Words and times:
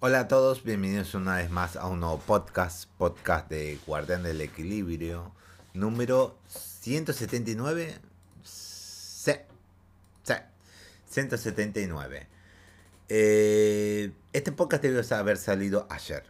Hola 0.00 0.20
a 0.20 0.28
todos, 0.28 0.62
bienvenidos 0.62 1.14
una 1.14 1.38
vez 1.38 1.50
más 1.50 1.74
a 1.74 1.88
un 1.88 1.98
nuevo 1.98 2.20
podcast, 2.20 2.88
podcast 2.98 3.50
de 3.50 3.80
Guardián 3.84 4.22
del 4.22 4.40
Equilibrio, 4.40 5.32
número 5.74 6.38
179. 6.46 7.96
Sí, 8.44 9.32
sí, 10.22 10.34
179. 11.08 12.28
Eh, 13.08 14.12
este 14.32 14.52
podcast 14.52 14.84
debió 14.84 15.02
haber 15.16 15.36
salido 15.36 15.88
ayer. 15.90 16.22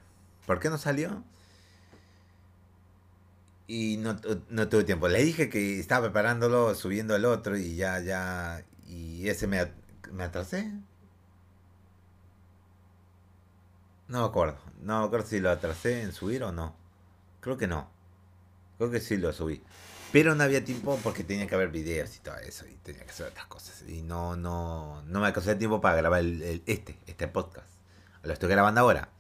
¿Por 0.46 0.60
qué 0.60 0.70
no 0.70 0.78
salió? 0.78 1.22
Y 3.66 3.98
no, 3.98 4.18
no 4.48 4.68
tuve 4.70 4.84
tiempo. 4.84 5.08
Le 5.08 5.22
dije 5.22 5.50
que 5.50 5.78
estaba 5.78 6.06
preparándolo, 6.06 6.74
subiendo 6.74 7.14
el 7.16 7.26
otro 7.26 7.58
y 7.58 7.76
ya, 7.76 8.00
ya. 8.00 8.64
Y 8.86 9.28
ese 9.28 9.46
me, 9.46 9.70
me 10.10 10.24
atrasé. 10.24 10.72
No 14.08 14.22
me 14.22 14.26
acuerdo. 14.26 14.58
No 14.80 15.00
me 15.00 15.06
acuerdo 15.06 15.26
si 15.26 15.38
lo 15.38 15.50
atrasé 15.50 16.02
en 16.02 16.12
subir 16.12 16.42
o 16.42 16.52
no. 16.52 16.74
Creo 17.40 17.58
que 17.58 17.66
no. 17.66 17.88
Creo 18.78 18.90
que 18.90 19.00
sí 19.00 19.16
lo 19.16 19.32
subí. 19.32 19.62
Pero 20.12 20.34
no 20.34 20.42
había 20.42 20.64
tiempo 20.64 20.98
porque 21.02 21.22
tenía 21.22 21.46
que 21.46 21.54
haber 21.54 21.68
videos 21.68 22.16
y 22.16 22.20
todo 22.20 22.36
eso. 22.38 22.66
Y 22.66 22.74
tenía 22.76 23.04
que 23.04 23.10
hacer 23.10 23.26
otras 23.26 23.46
cosas. 23.46 23.84
Y 23.86 24.02
no, 24.02 24.36
no, 24.36 25.02
no 25.02 25.20
me 25.20 25.26
alcanzó 25.26 25.54
tiempo 25.56 25.80
para 25.80 25.96
grabar 25.96 26.20
el, 26.20 26.62
este, 26.66 26.98
este 27.06 27.28
podcast. 27.28 27.68
Lo 28.22 28.32
estoy 28.32 28.48
grabando 28.48 28.80
ahora. 28.80 29.10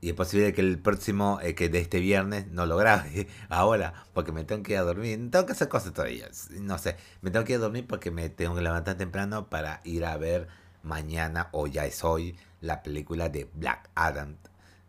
Y 0.00 0.10
es 0.10 0.14
posible 0.14 0.54
que 0.54 0.62
el 0.62 0.78
próximo, 0.78 1.40
eh, 1.42 1.54
que 1.54 1.68
de 1.68 1.80
este 1.80 2.00
viernes, 2.00 2.46
no 2.48 2.64
lo 2.64 2.76
grabe 2.76 3.28
ahora, 3.50 4.06
porque 4.14 4.32
me 4.32 4.44
tengo 4.44 4.62
que 4.62 4.72
ir 4.72 4.78
a 4.78 4.82
dormir. 4.82 5.18
Tengo 5.30 5.44
que 5.44 5.52
hacer 5.52 5.68
cosas 5.68 5.92
todavía. 5.92 6.28
No 6.52 6.78
sé, 6.78 6.96
me 7.20 7.30
tengo 7.30 7.44
que 7.44 7.52
ir 7.52 7.58
a 7.58 7.62
dormir 7.62 7.86
porque 7.86 8.10
me 8.10 8.30
tengo 8.30 8.54
que 8.54 8.62
levantar 8.62 8.96
temprano 8.96 9.50
para 9.50 9.80
ir 9.84 10.06
a 10.06 10.16
ver 10.16 10.48
mañana, 10.82 11.48
o 11.52 11.66
ya 11.66 11.84
es 11.84 12.02
hoy, 12.04 12.38
la 12.60 12.82
película 12.82 13.28
de 13.28 13.50
Black 13.54 13.90
Adam 13.94 14.36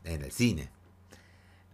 en 0.03 0.23
el 0.23 0.31
cine. 0.31 0.69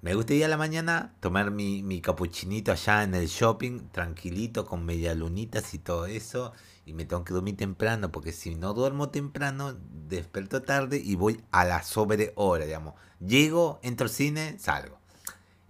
Me 0.01 0.13
gusta 0.13 0.35
ir 0.35 0.45
a 0.45 0.47
la 0.47 0.57
mañana, 0.57 1.15
tomar 1.19 1.49
mi, 1.49 1.81
mi 1.81 2.01
capuchinito 2.01 2.71
allá 2.71 3.03
en 3.03 3.15
el 3.15 3.27
shopping, 3.27 3.89
tranquilito, 3.91 4.63
con 4.65 4.85
media 4.85 5.15
lunitas 5.15 5.73
y 5.73 5.79
todo 5.79 6.05
eso. 6.05 6.53
Y 6.85 6.93
me 6.93 7.03
tengo 7.03 7.23
que 7.23 7.33
dormir 7.33 7.57
temprano, 7.57 8.11
porque 8.11 8.31
si 8.31 8.55
no 8.55 8.73
duermo 8.73 9.09
temprano, 9.09 9.75
desperto 10.07 10.61
tarde 10.61 11.01
y 11.03 11.15
voy 11.15 11.41
a 11.51 11.65
la 11.65 11.81
sobre 11.81 12.31
hora, 12.35 12.65
digamos. 12.65 12.93
Llego, 13.19 13.79
entro 13.81 14.05
al 14.05 14.11
cine, 14.11 14.57
salgo. 14.59 14.99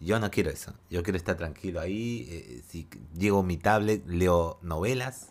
Yo 0.02 0.20
no 0.20 0.30
quiero 0.30 0.52
eso. 0.52 0.74
Yo 0.90 1.04
quiero 1.04 1.18
estar 1.18 1.38
tranquilo 1.38 1.80
ahí. 1.80 2.28
Eh, 2.30 2.62
si 2.68 2.88
llego 3.18 3.44
mi 3.44 3.58
tablet, 3.58 4.06
leo 4.08 4.60
novelas. 4.62 5.30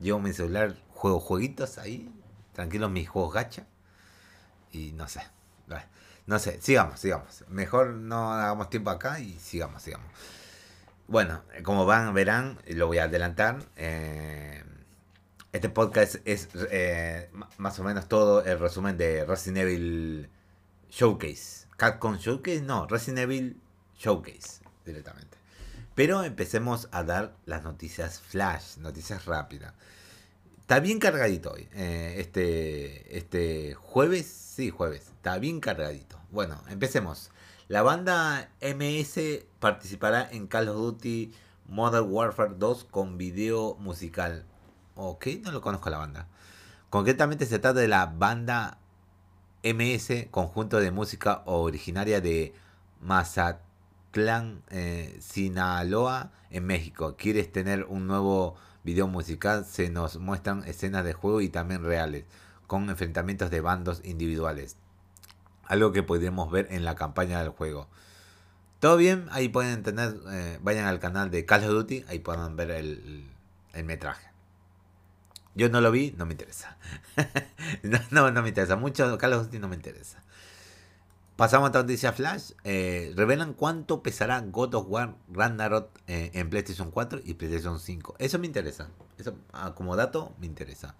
Llevo 0.00 0.18
mi 0.18 0.32
celular, 0.32 0.76
juego 0.88 1.20
jueguitos 1.20 1.78
ahí. 1.78 2.12
Tranquilo, 2.52 2.90
mis 2.90 3.08
juegos 3.08 3.32
gacha 3.32 3.66
y 4.74 4.92
no 4.92 5.08
sé. 5.08 5.22
No 6.26 6.38
sé, 6.38 6.58
sigamos, 6.62 7.00
sigamos. 7.00 7.44
Mejor 7.48 7.90
no 7.90 8.32
hagamos 8.32 8.70
tiempo 8.70 8.88
acá 8.90 9.20
y 9.20 9.38
sigamos, 9.38 9.82
sigamos. 9.82 10.06
Bueno, 11.06 11.42
como 11.64 11.84
van, 11.84 12.14
verán, 12.14 12.58
lo 12.66 12.86
voy 12.86 12.96
a 12.96 13.04
adelantar. 13.04 13.58
Eh, 13.76 14.64
este 15.52 15.68
podcast 15.68 16.16
es 16.24 16.48
eh, 16.70 17.30
más 17.58 17.78
o 17.78 17.84
menos 17.84 18.08
todo 18.08 18.42
el 18.42 18.58
resumen 18.58 18.96
de 18.96 19.26
Resident 19.26 19.58
Evil 19.58 20.30
Showcase. 20.90 21.66
Capcom 21.76 22.16
Showcase, 22.16 22.62
no, 22.62 22.86
Resident 22.86 23.18
Evil 23.18 23.60
Showcase 23.98 24.62
directamente. 24.86 25.36
Pero 25.94 26.24
empecemos 26.24 26.88
a 26.90 27.04
dar 27.04 27.36
las 27.44 27.64
noticias 27.64 28.18
flash, 28.20 28.78
noticias 28.78 29.26
rápidas. 29.26 29.74
Está 30.58 30.80
bien 30.80 30.98
cargadito 30.98 31.52
hoy. 31.52 31.68
Eh, 31.74 32.14
este, 32.18 33.18
este 33.18 33.74
jueves, 33.74 34.26
sí, 34.54 34.70
jueves. 34.70 35.08
Está 35.08 35.38
bien 35.38 35.60
cargadito. 35.60 36.18
Bueno, 36.30 36.62
empecemos. 36.68 37.30
La 37.68 37.82
banda 37.82 38.50
MS 38.60 39.44
participará 39.58 40.28
en 40.30 40.46
Call 40.46 40.68
of 40.68 40.76
Duty 40.76 41.32
Modern 41.66 42.06
Warfare 42.08 42.54
2 42.56 42.84
con 42.84 43.18
video 43.18 43.74
musical. 43.80 44.44
Ok, 44.94 45.26
no 45.42 45.50
lo 45.50 45.60
conozco 45.60 45.90
la 45.90 45.98
banda. 45.98 46.28
Concretamente 46.88 47.46
se 47.46 47.58
trata 47.58 47.80
de 47.80 47.88
la 47.88 48.06
banda 48.06 48.78
MS, 49.64 50.28
conjunto 50.30 50.78
de 50.78 50.92
música 50.92 51.42
originaria 51.46 52.20
de 52.20 52.54
Mazatlán, 53.00 54.62
eh, 54.70 55.16
Sinaloa, 55.20 56.30
en 56.50 56.64
México. 56.66 57.16
¿Quieres 57.16 57.50
tener 57.50 57.84
un 57.84 58.06
nuevo 58.06 58.54
video 58.84 59.08
musical 59.08 59.64
se 59.64 59.88
nos 59.90 60.18
muestran 60.18 60.62
escenas 60.64 61.04
de 61.04 61.14
juego 61.14 61.40
y 61.40 61.48
también 61.48 61.82
reales, 61.82 62.26
con 62.74 62.90
enfrentamientos 62.90 63.52
de 63.52 63.60
bandos 63.60 64.00
individuales. 64.02 64.76
Algo 65.62 65.92
que 65.92 66.02
podríamos 66.02 66.50
ver 66.50 66.66
en 66.72 66.84
la 66.84 66.96
campaña 66.96 67.38
del 67.38 67.50
juego. 67.50 67.86
Todo 68.80 68.96
bien, 68.96 69.28
ahí 69.30 69.48
pueden 69.48 69.84
tener, 69.84 70.16
eh, 70.32 70.58
vayan 70.60 70.86
al 70.86 70.98
canal 70.98 71.30
de 71.30 71.46
Call 71.46 71.62
of 71.62 71.70
Duty, 71.70 72.04
ahí 72.08 72.18
pueden 72.18 72.56
ver 72.56 72.72
el, 72.72 73.30
metraje. 73.84 74.28
Yo 75.54 75.68
no 75.68 75.80
lo 75.80 75.92
vi, 75.92 76.16
no 76.18 76.26
me 76.26 76.32
interesa. 76.32 76.76
no, 77.84 78.00
no, 78.10 78.32
no 78.32 78.42
me 78.42 78.48
interesa. 78.48 78.74
Mucho 78.74 79.18
Call 79.18 79.34
of 79.34 79.44
Duty 79.44 79.60
no 79.60 79.68
me 79.68 79.76
interesa. 79.76 80.24
Pasamos 81.36 81.66
a 81.66 81.68
otra 81.68 81.82
noticia 81.82 82.12
flash. 82.12 82.54
Eh, 82.64 83.12
revelan 83.14 83.54
cuánto 83.54 84.02
pesará 84.02 84.40
God 84.40 84.74
of 84.74 84.86
War 84.88 85.14
Ragnarok 85.32 85.90
eh, 86.08 86.32
en 86.34 86.50
PlayStation 86.50 86.90
4 86.90 87.20
y 87.24 87.34
PlayStation 87.34 87.78
5. 87.78 88.16
Eso 88.18 88.40
me 88.40 88.48
interesa. 88.48 88.88
Eso 89.16 89.38
ah, 89.52 89.76
como 89.76 89.94
dato 89.94 90.34
me 90.40 90.46
interesa. 90.46 90.96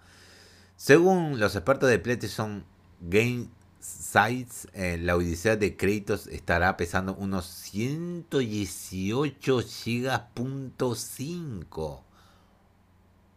Según 0.75 1.39
los 1.39 1.55
expertos 1.55 1.89
de 1.89 1.99
PlayStation 1.99 2.65
Game 3.01 3.47
Sites, 3.79 4.67
eh, 4.73 4.97
la 4.97 5.15
Odisea 5.15 5.55
de 5.55 5.77
créditos 5.77 6.27
estará 6.27 6.75
pesando 6.77 7.15
unos 7.15 7.45
118 7.45 9.59
GB.5. 9.59 12.03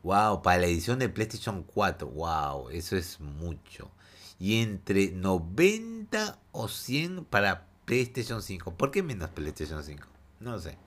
Wow, 0.03 0.43
para 0.43 0.59
la 0.59 0.67
edición 0.67 0.99
de 0.99 1.09
PlayStation 1.09 1.63
4. 1.63 2.09
Wow, 2.09 2.71
eso 2.71 2.97
es 2.97 3.21
mucho 3.21 3.93
y 4.39 4.63
entre 4.63 5.11
90 5.11 6.39
o 6.53 6.69
100 6.69 7.25
para 7.25 7.67
PlayStation 7.85 8.43
5. 8.43 8.75
¿Por 8.75 8.91
qué 8.91 9.03
menos 9.03 9.31
PlayStation 9.31 9.83
5? 9.83 10.07
No 10.41 10.59
sé. 10.59 10.79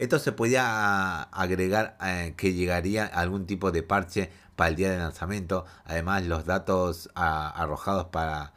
Esto 0.00 0.18
se 0.18 0.32
podía 0.32 1.22
agregar 1.22 1.96
eh, 2.02 2.34
que 2.36 2.52
llegaría 2.54 3.06
algún 3.06 3.46
tipo 3.46 3.70
de 3.70 3.82
parche 3.82 4.32
para 4.56 4.70
el 4.70 4.76
día 4.76 4.90
de 4.90 4.98
lanzamiento. 4.98 5.64
Además, 5.84 6.24
los 6.24 6.44
datos 6.44 7.10
arrojados 7.14 8.06
para, 8.06 8.52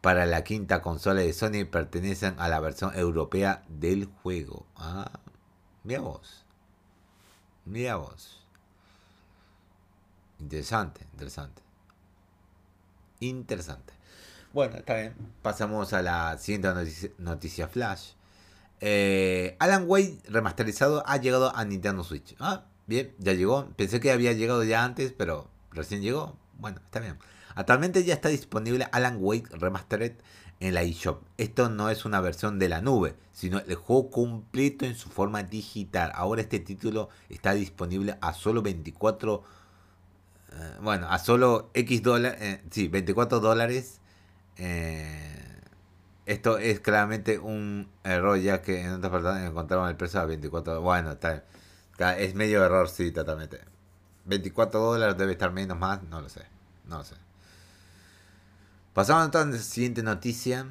para 0.00 0.26
la 0.26 0.44
quinta 0.44 0.82
consola 0.82 1.20
de 1.20 1.32
Sony 1.32 1.64
pertenecen 1.70 2.34
a 2.38 2.48
la 2.48 2.60
versión 2.60 2.92
europea 2.94 3.62
del 3.68 4.06
juego. 4.06 4.66
Ah, 4.76 5.10
mira 5.84 6.00
vos. 6.00 6.44
Mira 7.64 7.96
vos. 7.96 8.44
Interesante, 10.40 11.06
interesante 11.12 11.64
interesante. 13.28 13.92
Bueno, 14.52 14.76
está 14.76 14.94
bien. 14.94 15.14
Pasamos 15.42 15.92
a 15.92 16.02
la 16.02 16.38
siguiente 16.38 16.68
noticia, 17.18 17.68
flash. 17.68 18.12
Eh, 18.86 19.56
Alan 19.60 19.84
Wake 19.86 20.18
remasterizado 20.28 21.02
ha 21.06 21.16
llegado 21.16 21.56
a 21.56 21.64
Nintendo 21.64 22.04
Switch. 22.04 22.36
Ah, 22.38 22.66
bien, 22.86 23.14
ya 23.18 23.32
llegó. 23.32 23.66
Pensé 23.76 23.98
que 23.98 24.12
había 24.12 24.34
llegado 24.34 24.62
ya 24.62 24.84
antes, 24.84 25.14
pero 25.16 25.48
recién 25.70 26.02
llegó. 26.02 26.36
Bueno, 26.58 26.82
está 26.84 27.00
bien. 27.00 27.18
Actualmente 27.54 28.04
ya 28.04 28.12
está 28.12 28.28
disponible 28.28 28.86
Alan 28.92 29.16
Wake 29.20 29.48
Remastered 29.56 30.16
en 30.60 30.74
la 30.74 30.82
eShop. 30.82 31.22
Esto 31.38 31.70
no 31.70 31.88
es 31.88 32.04
una 32.04 32.20
versión 32.20 32.58
de 32.58 32.68
la 32.68 32.82
nube, 32.82 33.16
sino 33.32 33.58
el 33.58 33.74
juego 33.74 34.10
completo 34.10 34.84
en 34.84 34.96
su 34.96 35.08
forma 35.08 35.42
digital. 35.44 36.12
Ahora 36.14 36.42
este 36.42 36.58
título 36.58 37.08
está 37.30 37.54
disponible 37.54 38.18
a 38.20 38.34
solo 38.34 38.60
24 38.60 39.44
eh, 40.52 40.76
bueno, 40.82 41.08
a 41.08 41.18
solo 41.18 41.70
X 41.72 42.02
dólares, 42.02 42.38
eh, 42.42 42.62
sí, 42.70 42.88
24 42.88 43.40
dólares. 43.40 44.00
Eh, 44.58 45.23
esto 46.26 46.58
es 46.58 46.80
claramente 46.80 47.38
un 47.38 47.90
error, 48.02 48.38
ya 48.38 48.62
que 48.62 48.82
en 48.82 48.92
otras 48.92 49.10
partes 49.10 49.48
encontraron 49.48 49.88
el 49.88 49.96
precio 49.96 50.20
a 50.20 50.24
24 50.24 50.80
Bueno, 50.80 51.12
está, 51.12 51.44
es 52.18 52.34
medio 52.34 52.64
error, 52.64 52.88
sí, 52.88 53.12
totalmente. 53.12 53.60
24 54.26 54.80
dólares 54.80 55.18
debe 55.18 55.32
estar 55.32 55.52
menos 55.52 55.78
más, 55.78 56.02
no 56.04 56.20
lo 56.20 56.28
sé. 56.28 56.42
No 56.86 56.98
lo 56.98 57.04
sé. 57.04 57.16
Pasamos 58.94 59.24
entonces 59.24 59.54
a 59.54 59.58
la 59.58 59.62
siguiente 59.64 60.02
noticia. 60.02 60.66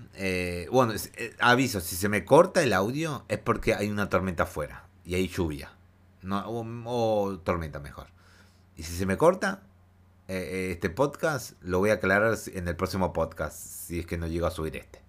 bueno, 0.71 0.93
aviso, 1.39 1.81
si 1.81 1.95
se 1.95 2.09
me 2.09 2.25
corta 2.25 2.63
el 2.63 2.73
audio 2.73 3.25
es 3.27 3.37
porque 3.37 3.75
hay 3.75 3.89
una 3.89 4.09
tormenta 4.09 4.43
afuera 4.43 4.87
y 5.05 5.15
hay 5.15 5.27
lluvia. 5.27 5.71
No, 6.21 6.41
o 6.47 7.39
tormenta 7.39 7.79
mejor. 7.79 8.07
Y 8.75 8.83
si 8.83 8.95
se 8.95 9.05
me 9.05 9.17
corta, 9.17 9.61
eh, 10.27 10.35
eh, 10.35 10.71
este 10.71 10.89
podcast 10.89 11.61
lo 11.61 11.79
voy 11.79 11.89
a 11.89 11.95
aclarar 11.95 12.37
en 12.53 12.67
el 12.67 12.75
próximo 12.77 13.11
podcast, 13.11 13.57
si 13.57 13.99
es 13.99 14.05
que 14.05 14.17
no 14.17 14.27
llego 14.27 14.47
a 14.47 14.51
subir 14.51 14.77
este. 14.77 15.02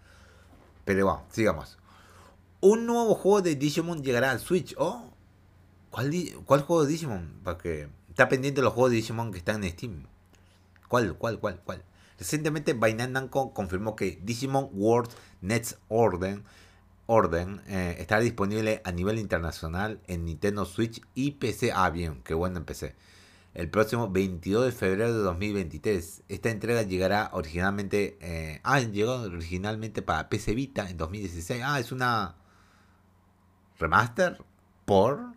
Pero 0.85 1.07
bueno, 1.07 1.25
sigamos. 1.31 1.79
Un 2.61 2.87
nuevo 2.87 3.15
juego 3.15 3.43
de 3.43 3.57
Digimon 3.57 4.03
llegará 4.03 4.31
al 4.31 4.41
Switch. 4.41 4.75
¿Oh? 4.79 5.11
¿Cuál, 5.91 6.11
¿Cuál 6.45 6.63
juego 6.63 6.85
de 6.85 6.91
Digimon? 6.91 7.41
Porque 7.45 7.89
está 8.09 8.29
pendiente 8.29 8.63
los 8.63 8.73
juegos 8.73 8.91
de 8.91 8.97
Digimon 8.97 9.33
que 9.33 9.39
están 9.39 9.63
en 9.63 9.71
Steam. 9.71 10.07
¿Cuál, 10.89 11.15
cuál, 11.15 11.39
cuál, 11.39 11.61
cuál? 11.65 11.85
Recientemente 12.19 12.73
Bandai 12.75 13.09
Namco 13.09 13.53
confirmó 13.53 13.97
que 13.97 14.19
Digimon 14.23 14.71
World 14.73 15.11
Next 15.41 15.79
Orden, 15.89 16.45
Orden 17.07 17.61
eh, 17.67 17.97
estará 17.99 18.23
disponible 18.23 18.81
a 18.85 18.93
nivel 18.93 19.19
internacional 19.19 20.01
en 20.07 20.25
Nintendo 20.25 20.65
Switch 20.65 21.03
y 21.15 21.33
PC. 21.33 21.73
Ah, 21.75 21.91
bien, 21.91 22.23
qué 22.23 22.35
bueno 22.35 22.59
en 22.59 22.65
PC. 22.65 22.95
El 23.55 23.71
próximo 23.71 24.11
22 24.11 24.67
de 24.67 24.73
febrero 24.73 25.15
de 25.15 25.21
2023. 25.21 26.25
Esta 26.29 26.51
entrega 26.51 26.83
llegará 26.83 27.31
originalmente. 27.33 28.19
Eh, 28.21 28.61
ah, 28.65 28.81
llegó 28.81 29.15
originalmente 29.21 30.03
para 30.03 30.29
PC 30.29 30.55
Vita 30.57 30.91
en 30.91 30.97
2016. 30.97 31.63
Ah, 31.65 31.79
es 31.79 31.93
una. 31.93 32.35
Remaster 33.79 34.45
por. 34.85 35.35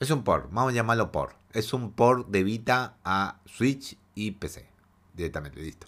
Es 0.00 0.10
un 0.10 0.24
por, 0.24 0.50
vamos 0.50 0.72
a 0.72 0.76
llamarlo 0.76 1.12
por. 1.12 1.34
Es 1.52 1.74
un 1.74 1.92
por 1.92 2.26
de 2.28 2.42
Vita 2.42 2.96
a 3.04 3.40
Switch 3.44 3.98
y 4.14 4.30
PC. 4.30 4.66
Directamente, 5.12 5.60
listo. 5.60 5.86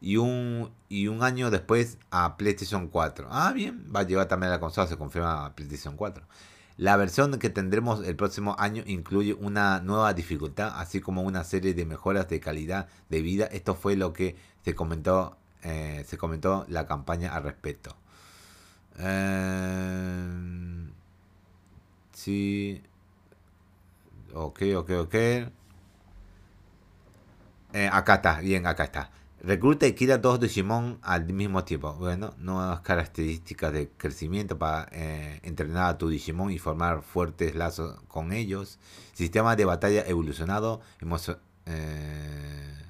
Y 0.00 0.16
un, 0.16 0.72
y 0.88 1.08
un 1.08 1.24
año 1.24 1.50
después 1.50 1.98
a 2.12 2.36
PlayStation 2.36 2.86
4. 2.86 3.26
Ah, 3.30 3.52
bien, 3.52 3.90
va 3.94 4.00
a 4.00 4.02
llevar 4.04 4.28
también 4.28 4.50
a 4.50 4.54
la 4.54 4.60
consola, 4.60 4.86
se 4.86 4.96
confirma 4.96 5.44
a 5.44 5.56
PlayStation 5.56 5.96
4. 5.96 6.24
La 6.82 6.96
versión 6.96 7.38
que 7.38 7.48
tendremos 7.48 8.04
el 8.04 8.16
próximo 8.16 8.56
año 8.58 8.82
incluye 8.86 9.34
una 9.34 9.78
nueva 9.78 10.14
dificultad, 10.14 10.72
así 10.80 11.00
como 11.00 11.22
una 11.22 11.44
serie 11.44 11.74
de 11.74 11.86
mejoras 11.86 12.28
de 12.28 12.40
calidad 12.40 12.88
de 13.08 13.22
vida. 13.22 13.46
Esto 13.46 13.76
fue 13.76 13.94
lo 13.94 14.12
que 14.12 14.34
se 14.64 14.74
comentó, 14.74 15.36
eh, 15.62 16.04
se 16.08 16.18
comentó 16.18 16.66
la 16.68 16.84
campaña 16.88 17.36
al 17.36 17.44
respecto. 17.44 17.94
Eh, 18.98 20.88
sí. 22.12 22.82
Ok, 24.34 24.62
ok, 24.74 24.90
ok. 25.02 25.14
Eh, 25.14 25.50
acá 27.92 28.14
está, 28.16 28.40
bien, 28.40 28.66
acá 28.66 28.82
está. 28.82 29.10
Recluta 29.44 29.88
y 29.88 29.94
quita 29.94 30.18
dos 30.18 30.38
Digimon 30.38 31.00
al 31.02 31.24
mismo 31.32 31.64
tiempo. 31.64 31.94
Bueno, 31.94 32.32
nuevas 32.38 32.80
características 32.82 33.72
de 33.72 33.88
crecimiento 33.88 34.56
para 34.56 34.88
eh, 34.92 35.40
entrenar 35.42 35.90
a 35.90 35.98
tu 35.98 36.08
Digimon 36.08 36.52
y 36.52 36.60
formar 36.60 37.02
fuertes 37.02 37.56
lazos 37.56 38.00
con 38.06 38.32
ellos. 38.32 38.78
Sistema 39.14 39.56
de 39.56 39.64
batalla 39.64 40.04
evolucionado. 40.06 40.80
Eh, 41.66 42.84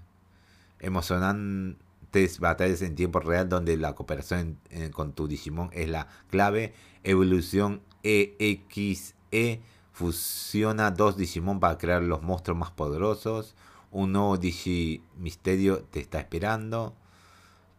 emocionantes 0.80 2.38
batallas 2.38 2.82
en 2.82 2.96
tiempo 2.96 3.20
real 3.20 3.48
donde 3.48 3.78
la 3.78 3.94
cooperación 3.94 4.58
con 4.92 5.14
tu 5.14 5.28
Digimon 5.28 5.70
es 5.72 5.88
la 5.88 6.08
clave. 6.28 6.74
Evolución 7.02 7.80
EXE 8.02 9.62
Fusiona 9.92 10.90
dos 10.90 11.16
Digimon 11.16 11.60
para 11.60 11.78
crear 11.78 12.02
los 12.02 12.22
monstruos 12.22 12.58
más 12.58 12.70
poderosos. 12.70 13.54
Un 13.92 14.12
nuevo 14.12 14.36
Digi 14.38 15.04
Misterio 15.16 15.84
te 15.84 16.00
está 16.00 16.18
esperando. 16.18 16.94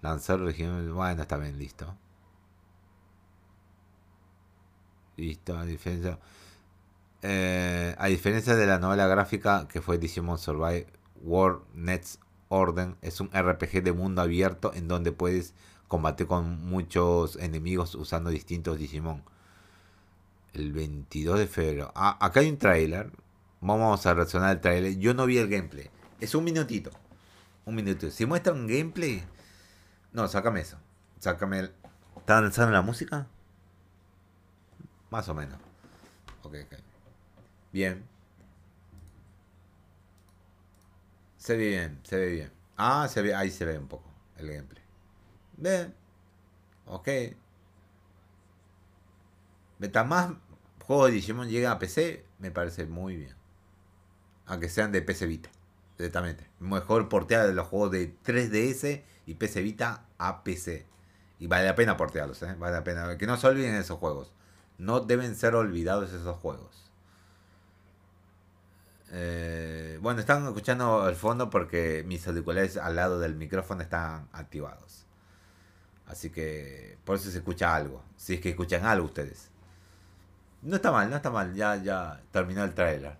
Lanzar 0.02 0.40
región. 0.40 0.94
Bueno, 0.94 1.24
está 1.24 1.38
bien, 1.38 1.58
listo. 1.58 1.96
Listo, 5.18 5.58
a 5.58 5.66
diferencia. 5.66 6.20
Eh, 7.22 7.96
a 7.98 8.08
diferencia 8.08 8.56
de 8.56 8.66
la 8.66 8.80
novela 8.80 9.08
gráfica 9.08 9.68
que 9.68 9.82
fue 9.82 9.98
Digimon 9.98 10.38
Survive 10.38 10.88
World 11.22 11.64
Next 11.74 12.22
Orden, 12.50 12.98
es 13.02 13.20
un 13.22 13.30
RPG 13.30 13.82
de 13.84 13.94
mundo 13.94 14.22
abierto 14.22 14.74
en 14.74 14.88
donde 14.88 15.12
puedes 15.12 15.54
combatir 15.88 16.28
con 16.28 16.66
muchos 16.68 17.38
enemigos 17.38 17.96
usando 17.96 18.30
distintos 18.30 18.78
Digimon 18.78 19.24
el 20.54 20.72
22 20.74 21.40
de 21.40 21.48
febrero. 21.48 21.92
Ah, 21.96 22.18
acá 22.20 22.42
hay 22.42 22.50
un 22.50 22.58
trailer. 22.58 23.12
Vamos 23.62 24.06
a 24.06 24.14
reaccionar 24.14 24.50
al 24.50 24.62
trailer. 24.62 24.98
Yo 24.98 25.14
no 25.14 25.26
vi 25.26 25.38
el 25.38 25.50
gameplay. 25.50 25.90
Es 26.24 26.34
un 26.36 26.46
minutito. 26.46 26.90
Un 27.66 27.76
minutito. 27.76 28.10
Si 28.10 28.26
muestra 28.26 28.54
un 28.54 28.66
gameplay. 28.66 29.22
No, 30.14 30.26
sácame 30.30 30.62
eso. 30.62 30.78
Sácame 31.20 31.60
el. 31.60 31.74
¿Está 32.16 32.40
lanzando 32.40 32.72
la 32.72 32.82
música? 32.82 33.28
Más 35.10 35.28
o 35.28 35.34
menos. 35.34 35.60
Ok, 36.44 36.56
ok. 36.64 36.80
Bien. 37.74 38.06
Se 41.36 41.58
ve 41.58 41.68
bien, 41.68 42.00
se 42.04 42.16
ve 42.16 42.28
bien. 42.28 42.52
Ah, 42.78 43.10
se 43.10 43.22
ve, 43.22 43.36
ahí 43.36 43.52
se 43.52 43.66
ve 43.66 43.78
un 43.78 43.90
poco 43.90 44.10
el 44.38 44.48
gameplay. 44.48 44.84
Bien. 45.58 45.94
Ok. 46.86 47.10
Mientras 49.78 50.08
más 50.08 50.32
juegos 50.86 51.08
de 51.08 51.16
Digimon 51.16 51.50
llegan 51.50 51.74
a 51.74 51.80
PC, 51.80 52.26
me 52.40 52.50
parece 52.50 52.86
muy 52.86 53.18
bien. 53.18 53.36
Aunque 54.46 54.70
sean 54.70 54.94
de 54.94 55.02
PC 55.02 55.26
Vita, 55.26 55.50
directamente. 55.98 56.50
Mejor 56.60 57.10
portear 57.10 57.50
los 57.50 57.68
juegos 57.68 57.92
de 57.92 58.16
3DS 58.24 59.04
y 59.26 59.34
PC 59.36 59.62
Vita 59.62 60.06
a 60.18 60.44
PC. 60.44 60.86
Y 61.40 61.48
vale 61.48 61.66
la 61.66 61.76
pena 61.76 61.98
portearlos, 61.98 62.42
¿eh? 62.44 62.56
vale 62.58 62.74
la 62.74 62.84
pena. 62.84 63.18
Que 63.18 63.28
no 63.28 63.38
se 63.38 63.48
olviden 63.48 63.76
esos 63.76 64.00
juegos. 64.00 64.34
No 64.78 65.02
deben 65.02 65.36
ser 65.36 65.56
olvidados 65.56 66.14
esos 66.14 66.38
juegos. 66.38 66.92
Eh, 69.12 70.00
bueno, 70.02 70.20
están 70.20 70.46
escuchando 70.46 71.04
al 71.04 71.16
fondo 71.16 71.50
porque 71.50 72.04
mis 72.08 72.28
auriculares 72.28 72.78
al 72.78 72.96
lado 72.96 73.20
del 73.20 73.36
micrófono 73.36 73.82
están 73.84 74.28
activados. 74.32 75.06
Así 76.08 76.30
que 76.30 76.98
por 77.06 77.18
eso 77.18 77.30
se 77.30 77.38
escucha 77.38 77.76
algo. 77.76 78.04
Si 78.16 78.36
es 78.36 78.42
que 78.42 78.50
escuchan 78.50 78.86
algo 78.86 79.06
ustedes. 79.06 79.50
No 80.62 80.78
está 80.78 80.92
mal, 80.92 81.10
no 81.10 81.18
está 81.18 81.30
mal. 81.30 81.54
Ya, 81.54 81.76
ya 81.76 82.22
terminó 82.32 82.64
el 82.64 82.74
trailer. 82.74 83.18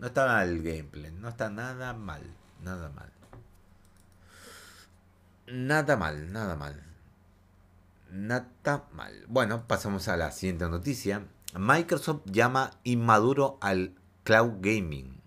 No 0.00 0.08
está 0.08 0.26
mal 0.26 0.48
el 0.48 0.62
gameplay. 0.62 1.12
No 1.12 1.28
está 1.28 1.50
nada 1.50 1.92
mal. 1.92 2.22
Nada 2.62 2.88
mal. 2.88 3.12
Nada 5.46 5.96
mal, 5.96 6.32
nada 6.32 6.56
mal. 6.56 6.82
Nada 8.10 8.84
mal. 8.92 9.24
Bueno, 9.28 9.66
pasamos 9.68 10.08
a 10.08 10.16
la 10.16 10.32
siguiente 10.32 10.68
noticia. 10.68 11.26
Microsoft 11.56 12.22
llama 12.24 12.70
inmaduro 12.82 13.58
al 13.60 13.94
cloud 14.24 14.54
gaming. 14.60 15.20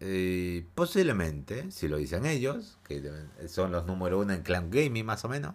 Eh, 0.00 0.66
posiblemente, 0.74 1.70
si 1.70 1.88
lo 1.88 1.96
dicen 1.96 2.24
ellos, 2.24 2.78
que 2.84 3.02
son 3.48 3.72
los 3.72 3.86
número 3.86 4.20
uno 4.20 4.32
en 4.32 4.42
cloud 4.42 4.68
gaming 4.70 5.04
más 5.04 5.24
o 5.24 5.28
menos, 5.28 5.54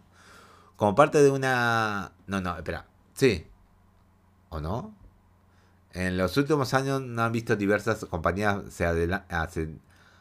como 0.76 0.94
parte 0.94 1.24
de 1.24 1.32
una... 1.32 2.12
No, 2.28 2.40
no, 2.42 2.56
espera. 2.58 2.86
Sí, 3.14 3.48
¿O 4.50 4.60
no? 4.60 4.96
En 5.98 6.16
los 6.16 6.38
últimos 6.38 6.76
años 6.76 7.02
no 7.02 7.24
han 7.24 7.32
visto 7.32 7.56
diversas 7.56 8.06
compañías 8.06 8.66
se, 8.70 8.86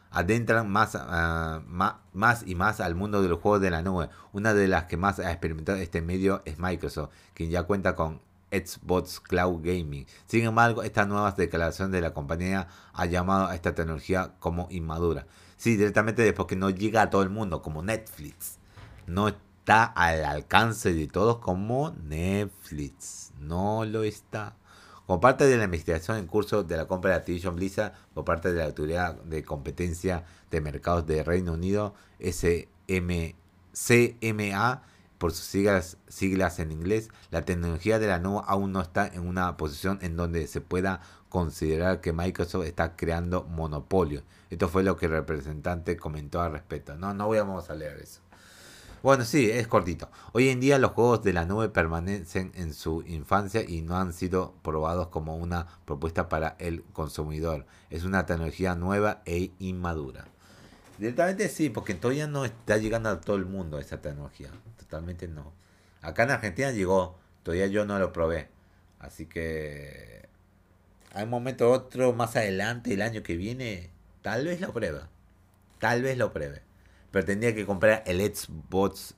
adentran 0.09 0.67
más, 0.71 0.95
ah, 0.95 1.61
más, 1.67 1.93
más, 2.13 2.43
y 2.47 2.55
más 2.55 2.79
al 2.79 2.95
mundo 2.95 3.21
de 3.21 3.29
los 3.29 3.39
juegos 3.39 3.61
de 3.61 3.69
la 3.69 3.83
nube. 3.83 4.09
Una 4.33 4.55
de 4.55 4.67
las 4.67 4.85
que 4.85 4.97
más 4.97 5.19
ha 5.19 5.31
experimentado 5.31 5.77
este 5.77 6.01
medio 6.01 6.41
es 6.45 6.57
Microsoft, 6.57 7.11
quien 7.35 7.51
ya 7.51 7.61
cuenta 7.61 7.93
con 7.93 8.21
Xbox 8.51 9.19
Cloud 9.19 9.61
Gaming. 9.63 10.07
Sin 10.25 10.45
embargo, 10.45 10.81
esta 10.81 11.05
nueva 11.05 11.31
declaración 11.33 11.91
de 11.91 12.01
la 12.01 12.11
compañía 12.11 12.67
ha 12.93 13.05
llamado 13.05 13.45
a 13.45 13.53
esta 13.53 13.75
tecnología 13.75 14.33
como 14.39 14.67
inmadura. 14.71 15.27
Sí, 15.57 15.77
directamente 15.77 16.23
después 16.23 16.47
que 16.47 16.55
no 16.55 16.71
llega 16.71 17.03
a 17.03 17.11
todo 17.11 17.21
el 17.21 17.29
mundo, 17.29 17.61
como 17.61 17.83
Netflix. 17.83 18.57
No 19.05 19.27
está 19.27 19.83
al 19.83 20.25
alcance 20.25 20.95
de 20.95 21.05
todos 21.05 21.37
como 21.37 21.91
Netflix. 21.91 23.31
No 23.39 23.85
lo 23.85 24.01
está. 24.03 24.55
Como 25.07 25.21
parte 25.21 25.45
de 25.45 25.55
la 25.55 25.63
investigación 25.63 26.17
en 26.17 26.27
curso 26.27 26.63
de 26.63 26.75
la 26.75 26.85
compra 26.85 27.11
de 27.11 27.15
Activision 27.15 27.55
Blizzard 27.55 27.93
por 28.13 28.25
parte 28.25 28.51
de 28.51 28.59
la 28.59 28.65
Autoridad 28.65 29.15
de 29.23 29.41
Competencia 29.41 30.25
de 30.51 30.59
Mercados 30.59 31.07
de 31.07 31.23
Reino 31.23 31.53
Unido, 31.53 31.95
SM, 32.19 33.33
CMA, 33.71 34.83
por 35.17 35.31
sus 35.31 35.45
siglas, 35.45 35.97
siglas 36.09 36.59
en 36.59 36.73
inglés, 36.73 37.09
la 37.31 37.45
tecnología 37.45 37.99
de 37.99 38.07
la 38.07 38.19
nube 38.19 38.43
aún 38.47 38.73
no 38.73 38.81
está 38.81 39.07
en 39.07 39.25
una 39.25 39.55
posición 39.55 39.97
en 40.01 40.17
donde 40.17 40.45
se 40.45 40.59
pueda 40.59 40.99
considerar 41.29 42.01
que 42.01 42.11
Microsoft 42.11 42.65
está 42.65 42.97
creando 42.97 43.45
monopolio. 43.45 44.23
Esto 44.49 44.67
fue 44.67 44.83
lo 44.83 44.97
que 44.97 45.05
el 45.05 45.13
representante 45.13 45.95
comentó 45.95 46.41
al 46.41 46.51
respecto. 46.51 46.97
No, 46.97 47.13
no 47.13 47.27
voy 47.27 47.37
a 47.37 47.73
leer 47.75 47.99
eso. 47.99 48.19
Bueno, 49.03 49.25
sí, 49.25 49.51
es 49.51 49.67
cortito. 49.67 50.09
Hoy 50.33 50.49
en 50.49 50.59
día 50.59 50.79
los 50.79 50.91
juegos 50.91 51.21
de 51.21 51.31
la 51.31 51.45
nube 51.45 51.69
permanecen 51.69 52.51
en 52.55 52.73
su 52.73 53.03
infancia 53.03 53.61
y 53.61 53.83
no 53.83 53.95
han 53.95 54.11
sido 54.11 54.55
probados 54.63 55.09
como 55.09 55.37
una 55.37 55.67
propuesta 55.85 56.29
para 56.29 56.55
el 56.57 56.83
consumidor. 56.93 57.67
Es 57.91 58.05
una 58.05 58.25
tecnología 58.25 58.73
nueva 58.73 59.21
e 59.25 59.51
inmadura. 59.59 60.25
Directamente 60.97 61.47
sí, 61.47 61.69
porque 61.69 61.93
todavía 61.93 62.25
no 62.25 62.43
está 62.43 62.77
llegando 62.77 63.09
a 63.09 63.21
todo 63.21 63.35
el 63.35 63.45
mundo 63.45 63.77
esa 63.77 64.01
tecnología. 64.01 64.49
Totalmente 64.79 65.27
no. 65.27 65.53
Acá 66.01 66.23
en 66.23 66.31
Argentina 66.31 66.71
llegó, 66.71 67.19
todavía 67.43 67.67
yo 67.67 67.85
no 67.85 67.99
lo 67.99 68.11
probé. 68.11 68.49
Así 68.97 69.27
que 69.27 70.27
hay 71.13 71.25
un 71.25 71.29
momento 71.29 71.71
otro 71.71 72.13
más 72.13 72.35
adelante, 72.35 72.95
el 72.95 73.03
año 73.03 73.21
que 73.21 73.37
viene, 73.37 73.91
tal 74.23 74.45
vez 74.45 74.59
lo 74.59 74.73
pruebe. 74.73 75.01
Tal 75.77 76.01
vez 76.01 76.17
lo 76.17 76.33
pruebe 76.33 76.66
pero 77.11 77.25
tendría 77.25 77.53
que 77.55 77.65
comprar 77.65 78.03
el 78.05 78.19
Xbox, 78.19 79.15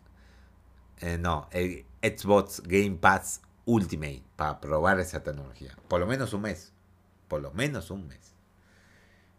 eh, 0.99 1.17
no, 1.17 1.47
el 1.51 1.85
Xbox 2.01 2.61
Game 2.65 2.97
Pass 2.97 3.41
Ultimate 3.65 4.23
para 4.35 4.59
probar 4.59 4.99
esa 4.99 5.23
tecnología. 5.23 5.75
Por 5.87 5.99
lo 5.99 6.07
menos 6.07 6.33
un 6.33 6.41
mes. 6.41 6.73
Por 7.27 7.41
lo 7.41 7.51
menos 7.51 7.91
un 7.91 8.07
mes. 8.07 8.33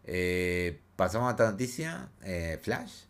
Eh, 0.04 0.80
pasamos 0.96 1.30
a 1.30 1.34
otra 1.34 1.50
noticia, 1.50 2.10
eh, 2.22 2.58
Flash. 2.62 3.04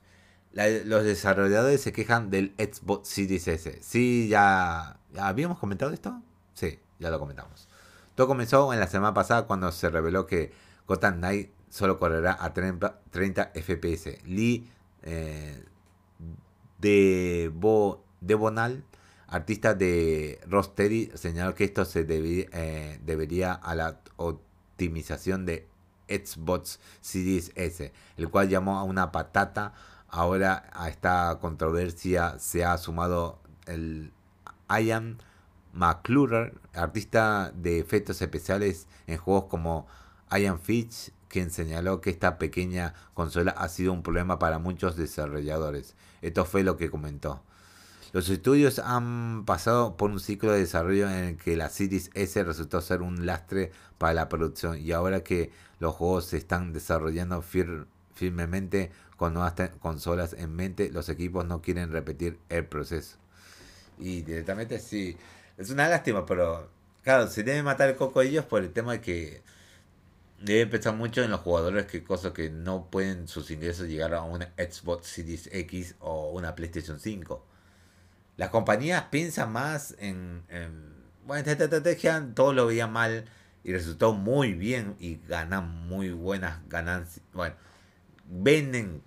los 0.52 1.04
desarrolladores 1.04 1.80
se 1.80 1.92
quejan 1.92 2.30
del 2.30 2.54
Xbox 2.58 3.08
Series 3.08 3.46
S. 3.48 3.78
Sí, 3.82 4.28
ya, 4.28 4.98
habíamos 5.18 5.58
comentado 5.58 5.92
esto. 5.92 6.22
Sí, 6.54 6.78
ya 6.98 7.10
lo 7.10 7.18
comentamos. 7.18 7.68
Todo 8.14 8.26
comenzó 8.26 8.72
en 8.72 8.80
la 8.80 8.86
semana 8.86 9.14
pasada 9.14 9.46
cuando 9.46 9.70
se 9.72 9.88
reveló 9.88 10.26
que 10.26 10.52
Gotham 10.86 11.18
Knight 11.18 11.50
solo 11.68 11.98
correrá 11.98 12.36
a 12.40 12.52
30, 12.52 13.00
FPS. 13.54 14.18
Lee 14.24 14.70
eh, 15.02 15.64
de, 16.78 17.50
Bo, 17.54 18.04
de 18.20 18.34
Bonal, 18.34 18.84
artista 19.26 19.74
de 19.74 20.40
Rosteady, 20.46 21.12
señaló 21.14 21.54
que 21.54 21.64
esto 21.64 21.84
se 21.84 22.06
eh, 22.08 23.00
debería 23.04 23.52
a 23.52 23.74
la 23.74 24.00
optimización 24.16 25.46
de 25.46 25.68
Xbox 26.08 26.80
Series 27.00 27.52
S, 27.54 27.92
el 28.16 28.28
cual 28.28 28.48
llamó 28.48 28.78
a 28.78 28.82
una 28.82 29.12
patata. 29.12 29.72
Ahora 30.08 30.68
a 30.72 30.88
esta 30.88 31.38
controversia 31.40 32.38
se 32.40 32.64
ha 32.64 32.76
sumado 32.78 33.38
el 33.66 34.12
Ian 34.68 35.18
McClure, 35.72 36.54
artista 36.74 37.52
de 37.54 37.78
efectos 37.78 38.20
especiales 38.20 38.88
en 39.06 39.18
juegos 39.18 39.44
como 39.44 39.86
Ian 40.30 40.58
Fitch, 40.58 41.12
quien 41.30 41.50
señaló 41.50 42.00
que 42.00 42.10
esta 42.10 42.36
pequeña 42.38 42.92
consola 43.14 43.52
ha 43.52 43.68
sido 43.68 43.92
un 43.92 44.02
problema 44.02 44.38
para 44.38 44.58
muchos 44.58 44.96
desarrolladores. 44.96 45.94
Esto 46.20 46.44
fue 46.44 46.64
lo 46.64 46.76
que 46.76 46.90
comentó. 46.90 47.42
Los 48.12 48.28
estudios 48.28 48.80
han 48.80 49.44
pasado 49.44 49.96
por 49.96 50.10
un 50.10 50.18
ciclo 50.18 50.52
de 50.52 50.58
desarrollo 50.58 51.08
en 51.08 51.24
el 51.24 51.36
que 51.36 51.56
la 51.56 51.70
Series 51.70 52.10
S 52.14 52.42
resultó 52.42 52.80
ser 52.80 53.02
un 53.02 53.24
lastre 53.24 53.70
para 53.98 54.14
la 54.14 54.28
producción 54.28 54.78
y 54.78 54.90
ahora 54.90 55.22
que 55.22 55.52
los 55.78 55.94
juegos 55.94 56.26
se 56.26 56.36
están 56.36 56.72
desarrollando 56.72 57.42
firmemente 58.14 58.90
con 59.16 59.34
nuevas 59.34 59.54
consolas 59.78 60.32
en 60.32 60.56
mente, 60.56 60.90
los 60.90 61.08
equipos 61.08 61.46
no 61.46 61.62
quieren 61.62 61.92
repetir 61.92 62.38
el 62.48 62.66
proceso. 62.66 63.16
Y 63.98 64.22
directamente 64.22 64.80
sí, 64.80 65.16
es 65.56 65.70
una 65.70 65.88
lástima, 65.88 66.26
pero 66.26 66.68
claro, 67.04 67.28
se 67.28 67.44
debe 67.44 67.62
matar 67.62 67.90
el 67.90 67.96
coco 67.96 68.22
ellos 68.22 68.44
por 68.44 68.62
el 68.62 68.72
tema 68.72 68.92
de 68.92 69.00
que 69.00 69.42
debe 70.40 70.66
pensar 70.66 70.94
mucho 70.94 71.22
en 71.22 71.30
los 71.30 71.40
jugadores 71.40 71.86
que 71.86 72.02
cosas 72.02 72.32
que 72.32 72.50
no 72.50 72.90
pueden 72.90 73.28
sus 73.28 73.50
ingresos 73.50 73.88
llegar 73.88 74.14
a 74.14 74.22
una 74.22 74.52
Xbox 74.56 75.06
Series 75.06 75.48
X 75.52 75.94
o 76.00 76.30
una 76.30 76.54
PlayStation 76.54 76.98
5 76.98 77.46
las 78.40 78.48
compañías 78.48 79.04
piensan 79.10 79.52
más 79.52 79.94
en, 79.98 80.42
bueno, 81.26 81.50
esta 81.50 81.64
estrategia 81.64 82.26
todos 82.34 82.54
lo 82.54 82.64
veían 82.64 82.90
mal 82.90 83.26
y 83.62 83.74
resultó 83.74 84.14
muy 84.14 84.54
bien 84.54 84.96
y 84.98 85.20
ganan 85.28 85.86
muy 85.86 86.10
buenas 86.12 86.66
ganancias. 86.66 87.22
Bueno, 87.34 87.54
venden 88.24 89.02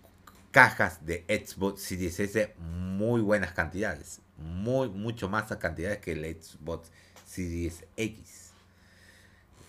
cajas 0.51 1.03
de 1.03 1.25
Xbox 1.27 1.81
Series 1.81 2.19
S 2.19 2.53
muy 2.59 3.21
buenas 3.21 3.53
cantidades, 3.53 4.21
muy 4.37 4.89
mucho 4.89 5.29
más 5.29 5.45
cantidades 5.57 5.97
que 5.97 6.11
el 6.11 6.39
Xbox 6.39 6.91
Series 7.25 7.85
X. 7.97 8.52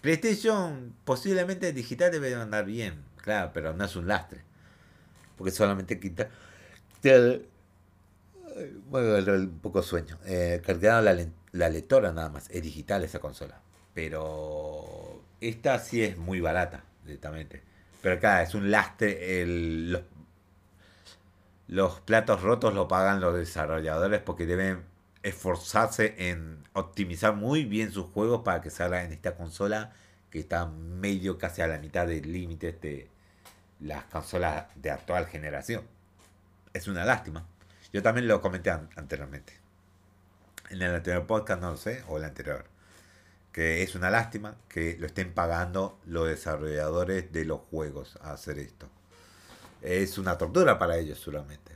PlayStation 0.04 0.94
posiblemente 1.06 1.72
digital 1.72 2.12
debe 2.12 2.34
andar 2.34 2.66
bien, 2.66 3.02
claro, 3.16 3.52
pero 3.54 3.72
no 3.72 3.86
es 3.86 3.96
un 3.96 4.06
lastre, 4.06 4.42
porque 5.38 5.50
solamente 5.50 5.98
quita 5.98 6.28
bueno, 8.90 9.32
un 9.32 9.58
poco 9.60 9.82
sueño. 9.82 10.18
Eh, 10.26 10.60
la, 10.82 11.16
la, 11.52 11.68
lectora 11.70 12.12
nada 12.12 12.28
más. 12.28 12.50
Es 12.50 12.62
digital 12.62 13.02
esa 13.02 13.18
consola. 13.18 13.60
Pero 13.94 15.22
esta 15.40 15.78
sí 15.78 16.02
es 16.02 16.18
muy 16.18 16.40
barata, 16.40 16.84
directamente. 17.04 17.62
Pero 18.02 18.16
acá 18.16 18.42
es 18.42 18.54
un 18.54 18.70
lastre. 18.70 19.44
los, 19.46 20.02
los 21.68 22.00
platos 22.00 22.42
rotos 22.42 22.74
lo 22.74 22.88
pagan 22.88 23.22
los 23.22 23.34
desarrolladores 23.34 24.20
porque 24.20 24.44
deben 24.44 24.82
esforzarse 25.24 26.14
en 26.18 26.62
optimizar 26.74 27.34
muy 27.34 27.64
bien 27.64 27.90
sus 27.90 28.06
juegos 28.06 28.42
para 28.44 28.60
que 28.60 28.70
salga 28.70 29.02
en 29.02 29.12
esta 29.12 29.34
consola 29.34 29.92
que 30.30 30.38
está 30.40 30.66
medio 30.66 31.38
casi 31.38 31.62
a 31.62 31.66
la 31.66 31.78
mitad 31.78 32.06
del 32.06 32.30
límite 32.30 32.72
de 32.72 33.08
las 33.80 34.04
consolas 34.04 34.66
de 34.74 34.90
actual 34.90 35.26
generación. 35.26 35.82
Es 36.74 36.88
una 36.88 37.06
lástima. 37.06 37.46
Yo 37.92 38.02
también 38.02 38.28
lo 38.28 38.42
comenté 38.42 38.70
anteriormente. 38.70 39.54
En 40.68 40.82
el 40.82 40.94
anterior 40.94 41.26
podcast, 41.26 41.60
no 41.62 41.70
lo 41.70 41.76
sé, 41.78 42.04
o 42.08 42.18
el 42.18 42.24
anterior. 42.24 42.66
Que 43.50 43.82
es 43.82 43.94
una 43.94 44.10
lástima 44.10 44.56
que 44.68 44.96
lo 44.98 45.06
estén 45.06 45.32
pagando 45.32 46.00
los 46.04 46.28
desarrolladores 46.28 47.32
de 47.32 47.46
los 47.46 47.60
juegos 47.70 48.18
a 48.20 48.32
hacer 48.32 48.58
esto. 48.58 48.88
Es 49.80 50.18
una 50.18 50.36
tortura 50.36 50.78
para 50.78 50.98
ellos, 50.98 51.18
solamente. 51.18 51.72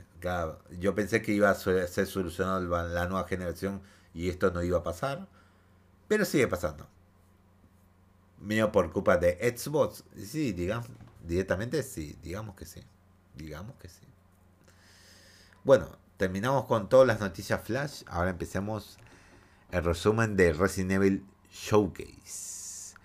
Yo 0.79 0.95
pensé 0.95 1.21
que 1.21 1.31
iba 1.31 1.49
a 1.49 1.55
ser 1.55 2.07
solucionado 2.07 2.59
la 2.87 3.07
nueva 3.07 3.27
generación 3.27 3.81
y 4.13 4.29
esto 4.29 4.51
no 4.51 4.63
iba 4.63 4.79
a 4.79 4.83
pasar. 4.83 5.27
Pero 6.07 6.25
sigue 6.25 6.47
pasando. 6.47 6.87
Mío 8.39 8.71
por 8.71 8.91
culpa 8.91 9.17
de 9.17 9.37
Xbox. 9.55 10.03
Sí, 10.17 10.53
digamos, 10.53 10.87
directamente 11.25 11.83
sí, 11.83 12.17
digamos 12.23 12.55
que 12.55 12.65
sí. 12.65 12.81
Digamos 13.35 13.75
que 13.77 13.89
sí. 13.89 14.05
Bueno, 15.63 15.97
terminamos 16.17 16.65
con 16.65 16.89
todas 16.89 17.07
las 17.07 17.19
noticias 17.19 17.61
flash. 17.61 18.03
Ahora 18.07 18.31
empecemos 18.31 18.97
el 19.71 19.83
resumen 19.83 20.35
de 20.35 20.53
Resident 20.53 20.91
Evil 20.93 21.25
Showcase. 21.51 22.95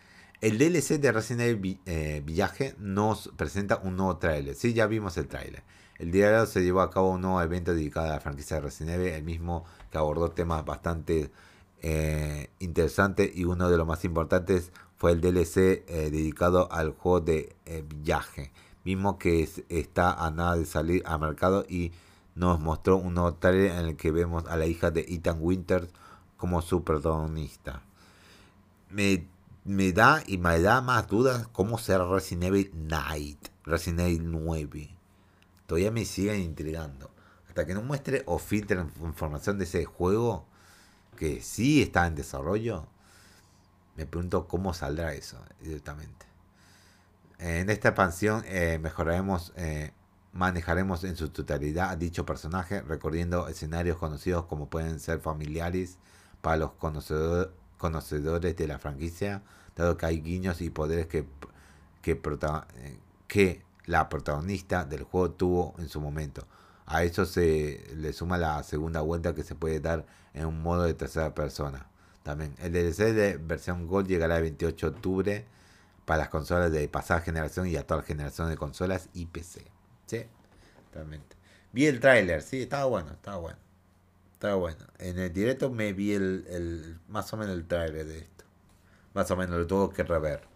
El 0.40 0.58
DLC 0.58 1.00
de 1.00 1.12
Resident 1.12 1.42
Evil 1.42 1.80
eh, 1.86 2.22
Village 2.24 2.74
nos 2.78 3.28
presenta 3.36 3.78
un 3.78 3.96
nuevo 3.96 4.18
trailer. 4.18 4.54
Sí, 4.54 4.72
ya 4.72 4.86
vimos 4.86 5.16
el 5.16 5.26
trailer. 5.26 5.62
El 6.04 6.38
hoy 6.38 6.46
se 6.46 6.62
llevó 6.62 6.82
a 6.82 6.90
cabo 6.90 7.12
un 7.12 7.22
nuevo 7.22 7.40
evento 7.40 7.72
dedicado 7.72 8.08
a 8.08 8.10
la 8.10 8.20
franquicia 8.20 8.56
de 8.56 8.64
Resident 8.64 8.96
Evil, 8.96 9.14
el 9.14 9.22
mismo 9.22 9.64
que 9.90 9.96
abordó 9.96 10.32
temas 10.32 10.62
bastante 10.62 11.30
eh, 11.80 12.50
interesantes 12.58 13.34
y 13.34 13.44
uno 13.44 13.70
de 13.70 13.78
los 13.78 13.86
más 13.86 14.04
importantes 14.04 14.70
fue 14.98 15.12
el 15.12 15.22
DLC 15.22 15.56
eh, 15.56 16.10
dedicado 16.12 16.70
al 16.70 16.90
juego 16.90 17.20
de 17.20 17.56
Village, 17.88 18.52
mismo 18.84 19.18
que 19.18 19.48
está 19.70 20.12
a 20.12 20.30
nada 20.30 20.56
de 20.56 20.66
salir 20.66 21.02
al 21.06 21.20
mercado 21.20 21.64
y 21.66 21.92
nos 22.34 22.60
mostró 22.60 22.98
un 22.98 23.14
nuevo 23.14 23.32
trailer 23.36 23.70
en 23.70 23.86
el 23.86 23.96
que 23.96 24.10
vemos 24.10 24.44
a 24.46 24.58
la 24.58 24.66
hija 24.66 24.90
de 24.90 25.06
Ethan 25.08 25.38
Winters 25.40 25.88
como 26.36 26.60
su 26.60 26.84
protagonista. 26.84 27.80
Me, 28.90 29.26
da 29.94 30.22
y 30.26 30.36
me 30.36 30.60
da 30.60 30.82
más 30.82 31.08
dudas 31.08 31.48
cómo 31.52 31.78
será 31.78 32.04
Resident 32.06 32.44
Evil 32.44 32.70
Night, 32.74 33.48
Resident 33.64 34.00
Evil 34.00 34.30
9. 34.30 34.93
Todavía 35.66 35.90
me 35.90 36.04
siguen 36.04 36.40
intrigando. 36.40 37.10
Hasta 37.48 37.66
que 37.66 37.74
no 37.74 37.82
muestre 37.82 38.22
o 38.26 38.38
filtre 38.38 38.80
información 39.00 39.58
de 39.58 39.64
ese 39.64 39.84
juego, 39.84 40.46
que 41.16 41.40
sí 41.40 41.82
está 41.82 42.06
en 42.06 42.14
desarrollo, 42.16 42.86
me 43.96 44.06
pregunto 44.06 44.48
cómo 44.48 44.74
saldrá 44.74 45.14
eso 45.14 45.38
directamente. 45.60 46.26
En 47.38 47.70
esta 47.70 47.88
expansión 47.88 48.42
eh, 48.46 48.78
mejoraremos 48.80 49.52
eh, 49.56 49.92
manejaremos 50.34 51.04
en 51.04 51.16
su 51.16 51.28
totalidad 51.28 51.90
a 51.90 51.96
dicho 51.96 52.26
personaje, 52.26 52.82
recorriendo 52.82 53.48
escenarios 53.48 53.96
conocidos 53.96 54.46
como 54.46 54.68
pueden 54.68 54.98
ser 54.98 55.20
familiares 55.20 55.96
para 56.42 56.56
los 56.56 56.72
conocedores 57.78 58.56
de 58.56 58.66
la 58.66 58.78
franquicia, 58.78 59.42
dado 59.76 59.96
que 59.96 60.06
hay 60.06 60.20
guiños 60.20 60.60
y 60.60 60.70
poderes 60.70 61.06
que, 61.06 61.24
que, 62.02 62.20
que 63.28 63.62
la 63.86 64.08
protagonista 64.08 64.84
del 64.84 65.04
juego 65.04 65.30
tuvo 65.32 65.74
en 65.78 65.88
su 65.88 66.00
momento. 66.00 66.46
A 66.86 67.02
eso 67.02 67.24
se 67.24 67.84
le 67.96 68.12
suma 68.12 68.38
la 68.38 68.62
segunda 68.62 69.00
vuelta 69.00 69.34
que 69.34 69.42
se 69.42 69.54
puede 69.54 69.80
dar 69.80 70.04
en 70.34 70.46
un 70.46 70.62
modo 70.62 70.82
de 70.82 70.94
tercera 70.94 71.34
persona. 71.34 71.86
También 72.22 72.54
el 72.58 72.72
DLC 72.72 73.12
de 73.12 73.36
versión 73.36 73.86
Gold 73.86 74.08
llegará 74.08 74.36
el 74.36 74.42
28 74.42 74.90
de 74.90 74.96
octubre 74.96 75.44
para 76.04 76.18
las 76.18 76.28
consolas 76.28 76.72
de 76.72 76.88
pasada 76.88 77.20
generación 77.20 77.66
y 77.66 77.76
actual 77.76 78.02
generación 78.02 78.48
de 78.50 78.56
consolas 78.56 79.08
y 79.12 79.26
PC. 79.26 79.64
Sí, 80.06 80.24
realmente. 80.92 81.36
Vi 81.72 81.86
el 81.86 82.00
tráiler, 82.00 82.42
sí, 82.42 82.62
estaba 82.62 82.84
bueno, 82.84 83.12
estaba 83.12 83.38
bueno. 83.38 83.58
Estaba 84.32 84.54
bueno. 84.56 84.84
En 84.98 85.18
el 85.18 85.32
directo 85.32 85.70
me 85.70 85.92
vi 85.92 86.12
el, 86.12 86.98
más 87.08 87.32
o 87.32 87.36
menos 87.36 87.54
el 87.54 87.66
tráiler 87.66 88.06
de 88.06 88.18
esto. 88.18 88.44
Más 89.14 89.30
o 89.30 89.36
menos 89.36 89.56
lo 89.56 89.66
tuvo 89.66 89.90
que 89.90 90.02
rever. 90.02 90.53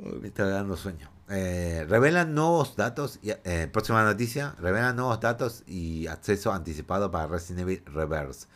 Me 0.00 0.28
está 0.28 0.46
dando 0.46 0.76
sueño. 0.76 1.10
Eh, 1.28 1.84
revelan 1.88 2.34
nuevos 2.34 2.76
datos. 2.76 3.18
Y, 3.22 3.30
eh, 3.30 3.68
próxima 3.72 4.02
noticia. 4.04 4.54
Revelan 4.58 4.96
nuevos 4.96 5.20
datos 5.20 5.62
y 5.66 6.06
acceso 6.06 6.52
anticipado 6.52 7.10
para 7.10 7.26
Resident 7.26 7.60
Evil 7.60 7.82
Reverse. 7.86 8.46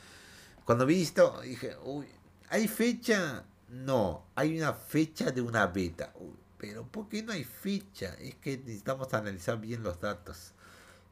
Cuando 0.64 0.86
vi 0.86 1.02
esto, 1.02 1.40
dije, 1.42 1.76
uy, 1.84 2.06
¿hay 2.48 2.66
fecha? 2.68 3.44
No, 3.68 4.24
hay 4.34 4.58
una 4.58 4.72
fecha 4.72 5.30
de 5.30 5.40
una 5.40 5.66
beta. 5.66 6.12
Uy, 6.18 6.34
pero 6.58 6.84
¿por 6.84 7.08
qué 7.08 7.22
no 7.22 7.32
hay 7.32 7.44
ficha? 7.44 8.14
Es 8.20 8.36
que 8.36 8.56
necesitamos 8.56 9.12
analizar 9.12 9.60
bien 9.60 9.82
los 9.82 10.00
datos. 10.00 10.52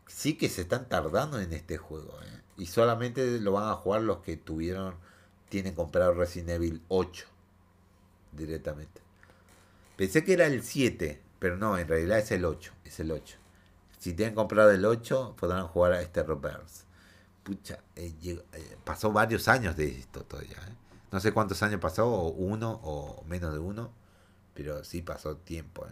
Sí 0.06 0.34
que 0.36 0.48
se 0.48 0.62
están 0.62 0.88
tardando 0.88 1.38
en 1.40 1.52
este 1.52 1.76
juego. 1.76 2.18
¿eh? 2.22 2.40
Y 2.56 2.66
solamente 2.66 3.38
lo 3.40 3.52
van 3.52 3.68
a 3.68 3.74
jugar 3.74 4.02
los 4.02 4.18
que 4.18 4.36
tuvieron, 4.36 4.94
tienen 5.48 5.74
comprado 5.74 6.14
Resident 6.14 6.50
Evil 6.50 6.82
8 6.88 7.26
directamente. 8.32 9.02
Pensé 10.02 10.24
que 10.24 10.32
era 10.32 10.46
el 10.46 10.64
7, 10.64 11.22
pero 11.38 11.56
no, 11.56 11.78
en 11.78 11.86
realidad 11.86 12.18
es 12.18 12.32
el 12.32 12.44
8. 12.44 12.72
Es 12.84 12.98
el 12.98 13.12
8. 13.12 13.36
Si 14.00 14.14
tienen 14.14 14.34
comprado 14.34 14.72
el 14.72 14.84
8, 14.84 15.36
podrán 15.38 15.68
jugar 15.68 15.92
a 15.92 16.02
este 16.02 16.24
Reverse. 16.24 16.86
Pucha, 17.44 17.78
eh, 17.94 18.12
eh, 18.24 18.76
pasó 18.82 19.12
varios 19.12 19.46
años 19.46 19.76
de 19.76 19.96
esto 19.96 20.24
todavía. 20.24 20.56
¿eh? 20.56 20.74
No 21.12 21.20
sé 21.20 21.30
cuántos 21.30 21.62
años 21.62 21.80
pasó, 21.80 22.08
o 22.08 22.30
uno 22.30 22.80
o 22.82 23.22
menos 23.28 23.52
de 23.52 23.60
uno, 23.60 23.92
pero 24.54 24.82
sí 24.82 25.02
pasó 25.02 25.36
tiempo. 25.36 25.86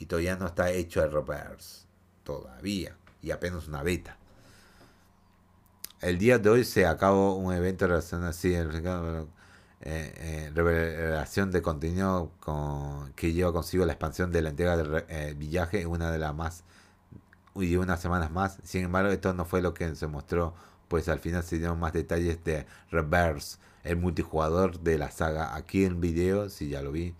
Y 0.00 0.06
todavía 0.06 0.34
no 0.34 0.48
está 0.48 0.72
hecho 0.72 1.04
el 1.04 1.12
Reverse. 1.12 1.86
Todavía. 2.24 2.96
Y 3.22 3.30
apenas 3.30 3.68
una 3.68 3.84
beta. 3.84 4.16
El 6.00 6.18
día 6.18 6.40
de 6.40 6.50
hoy 6.50 6.64
se 6.64 6.86
acabó 6.86 7.36
un 7.36 7.54
evento 7.54 7.86
relacionado 7.86 8.30
así, 8.30 8.52
eh, 9.80 10.12
eh, 10.16 10.50
revelación 10.54 11.52
de 11.52 11.62
contenido 11.62 12.32
con, 12.40 13.12
que 13.12 13.32
lleva 13.32 13.52
consigo 13.52 13.86
la 13.86 13.92
expansión 13.92 14.32
de 14.32 14.42
la 14.42 14.50
entrega 14.50 14.76
del 14.76 15.04
eh, 15.08 15.34
villaje 15.38 15.86
una 15.86 16.10
de 16.10 16.18
las 16.18 16.34
más 16.34 16.64
y 17.54 17.76
unas 17.76 18.00
semanas 18.00 18.30
más. 18.30 18.58
Sin 18.64 18.84
embargo, 18.84 19.10
esto 19.10 19.34
no 19.34 19.44
fue 19.44 19.62
lo 19.62 19.74
que 19.74 19.94
se 19.94 20.06
mostró, 20.06 20.54
pues 20.88 21.08
al 21.08 21.20
final 21.20 21.42
se 21.44 21.58
dieron 21.58 21.78
más 21.80 21.92
detalles 21.92 22.42
de 22.44 22.66
Reverse, 22.90 23.58
el 23.84 23.96
multijugador 23.96 24.80
de 24.80 24.98
la 24.98 25.10
saga. 25.10 25.54
Aquí 25.54 25.84
en 25.84 26.00
video, 26.00 26.48
si 26.50 26.68
ya 26.68 26.82
lo 26.82 26.92
vi. 26.92 27.14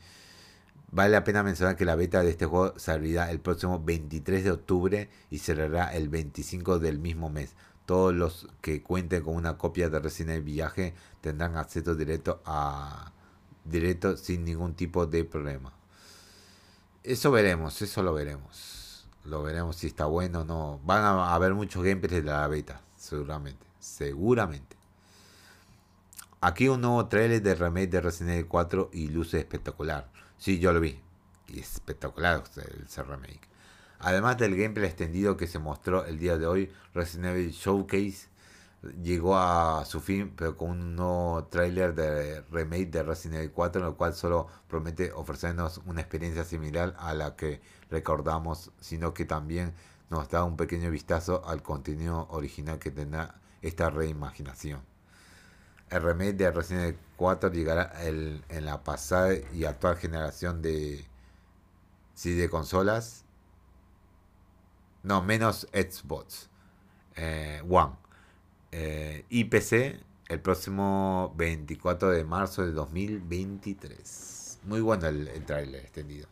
Vale 0.91 1.11
la 1.11 1.25
pena 1.25 1.43
mencionar 1.43 1.77
que 1.77 1.85
la 1.85 1.97
beta 1.97 2.23
de 2.23 2.31
este 2.31 2.47
juego 2.47 2.79
se 2.79 2.93
abrirá 2.93 3.31
el 3.31 3.41
próximo 3.41 3.83
23 3.85 4.43
de 4.45 4.51
octubre 4.51 5.11
y 5.31 5.39
cerrará 5.39 5.95
el 5.95 6.09
25 6.09 6.79
del 6.79 6.99
mismo 6.99 7.29
mes. 7.29 7.55
Todos 7.85 8.15
los 8.15 8.49
que 8.63 8.83
cuenten 8.83 9.23
con 9.23 9.37
una 9.37 9.59
copia 9.59 9.91
de 9.91 9.99
Resident 9.99 10.37
Evil 10.37 10.55
Viaje 10.55 10.95
tendrán 11.21 11.57
acceso 11.57 11.95
directo 11.95 12.41
a 12.47 13.13
directo 13.65 14.17
sin 14.17 14.45
ningún 14.45 14.75
tipo 14.75 15.07
de 15.07 15.25
problema. 15.25 15.73
Eso 17.05 17.31
veremos, 17.31 17.81
eso 17.83 18.03
lo 18.03 18.15
veremos. 18.15 19.07
Lo 19.25 19.43
veremos 19.43 19.77
si 19.77 19.89
está 19.89 20.07
bueno 20.07 20.41
o 20.41 20.45
no. 20.45 20.81
Van 20.85 21.05
a 21.05 21.35
haber 21.35 21.55
muchos 21.55 21.83
gameplays 21.83 22.25
de 22.25 22.31
la 22.31 22.49
beta, 22.49 22.81
seguramente. 22.97 23.67
Seguramente. 23.79 24.77
Aquí 26.41 26.69
un 26.69 26.81
nuevo 26.81 27.07
trailer 27.09 27.43
de 27.43 27.55
remake 27.55 27.91
de 27.91 28.01
Resident 28.01 28.33
Evil 28.33 28.47
4 28.47 28.91
y 28.93 29.09
luce 29.09 29.39
espectacular. 29.39 30.18
Sí, 30.39 30.59
yo 30.59 30.73
lo 30.73 30.81
vi. 30.81 31.01
Y 31.49 31.61
es 31.61 31.75
espectacular 31.75 32.45
ese 32.87 33.03
remake. 33.03 33.49
Además 34.01 34.39
del 34.39 34.57
gameplay 34.57 34.87
extendido 34.87 35.37
que 35.37 35.49
se 35.49 35.59
mostró 35.59 36.05
el 36.05 36.19
día 36.19 36.39
de 36.39 36.47
hoy, 36.47 36.73
Resident 36.95 37.37
Evil 37.37 37.51
Showcase 37.51 38.29
llegó 39.03 39.37
a 39.37 39.85
su 39.85 40.01
fin, 40.01 40.33
pero 40.37 40.57
con 40.57 40.71
un 40.71 40.95
nuevo 40.95 41.45
tráiler 41.51 41.95
de 41.97 42.43
remake 42.53 42.91
de 42.91 43.03
Resident 43.03 43.41
Evil 43.41 43.53
4, 43.53 43.83
en 43.83 43.89
el 43.89 43.95
cual 43.95 44.15
solo 44.15 44.47
promete 44.69 45.11
ofrecernos 45.13 45.79
una 45.87 46.01
experiencia 46.01 46.45
similar 46.45 46.95
a 46.99 47.13
la 47.15 47.35
que 47.35 47.61
recordamos, 47.91 48.71
sino 48.81 49.15
que 49.15 49.25
también 49.25 49.75
nos 50.11 50.29
da 50.29 50.45
un 50.45 50.57
pequeño 50.57 50.91
vistazo 50.91 51.45
al 51.45 51.63
contenido 51.63 52.29
original 52.31 52.79
que 52.79 52.93
tendrá 52.93 53.41
esta 53.63 53.91
reimaginación. 53.91 54.81
El 55.91 56.03
remake 56.03 56.35
de 56.35 56.51
Resident 56.53 56.85
Evil 56.85 57.08
4 57.19 57.53
llegará 57.53 57.93
en 58.07 58.65
la 58.65 58.83
pasada 58.85 59.35
y 59.53 59.65
actual 59.65 59.97
generación 59.99 60.63
de, 60.63 61.05
sí, 62.15 62.35
de 62.35 62.49
consolas. 62.49 63.25
No, 65.03 65.23
menos 65.23 65.69
Xbox 65.73 66.49
eh, 67.17 67.63
One 67.69 67.93
eh, 68.73 69.25
IPC 69.29 70.01
el 70.29 70.41
próximo 70.41 71.35
24 71.37 72.11
de 72.11 72.25
marzo 72.25 72.65
de 72.65 72.73
2023. 72.73 74.61
Muy 74.65 74.81
bueno 74.81 75.09
el, 75.09 75.29
el 75.29 75.45
tráiler 75.45 75.83
extendido. 75.83 76.29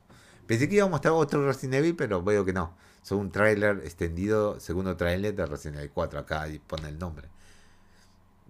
Pensé 0.46 0.68
que 0.68 0.76
iba 0.76 0.84
a 0.84 0.88
mostrar 0.88 1.14
otro 1.14 1.44
Resident 1.46 1.74
Evil, 1.74 1.96
pero 1.96 2.22
veo 2.22 2.44
que 2.44 2.52
no. 2.52 2.74
Es 3.02 3.10
un 3.10 3.30
tráiler 3.30 3.80
extendido, 3.84 4.60
segundo 4.60 4.96
tráiler 4.96 5.34
de 5.34 5.46
Resident 5.46 5.78
Evil 5.78 5.90
4. 5.92 6.20
Acá 6.20 6.48
y 6.48 6.58
pone 6.58 6.88
el 6.88 6.98
nombre. 6.98 7.28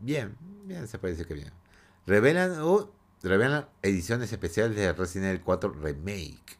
Bien, 0.00 0.36
bien, 0.64 0.86
se 0.88 0.98
parece 0.98 1.24
que 1.24 1.34
bien. 1.34 1.52
Revelan, 2.06 2.54
revelan 3.24 3.66
ediciones 3.82 4.32
especiales 4.32 4.76
de 4.76 4.92
Resident 4.92 5.30
Evil 5.30 5.42
4 5.42 5.72
Remake. 5.82 6.56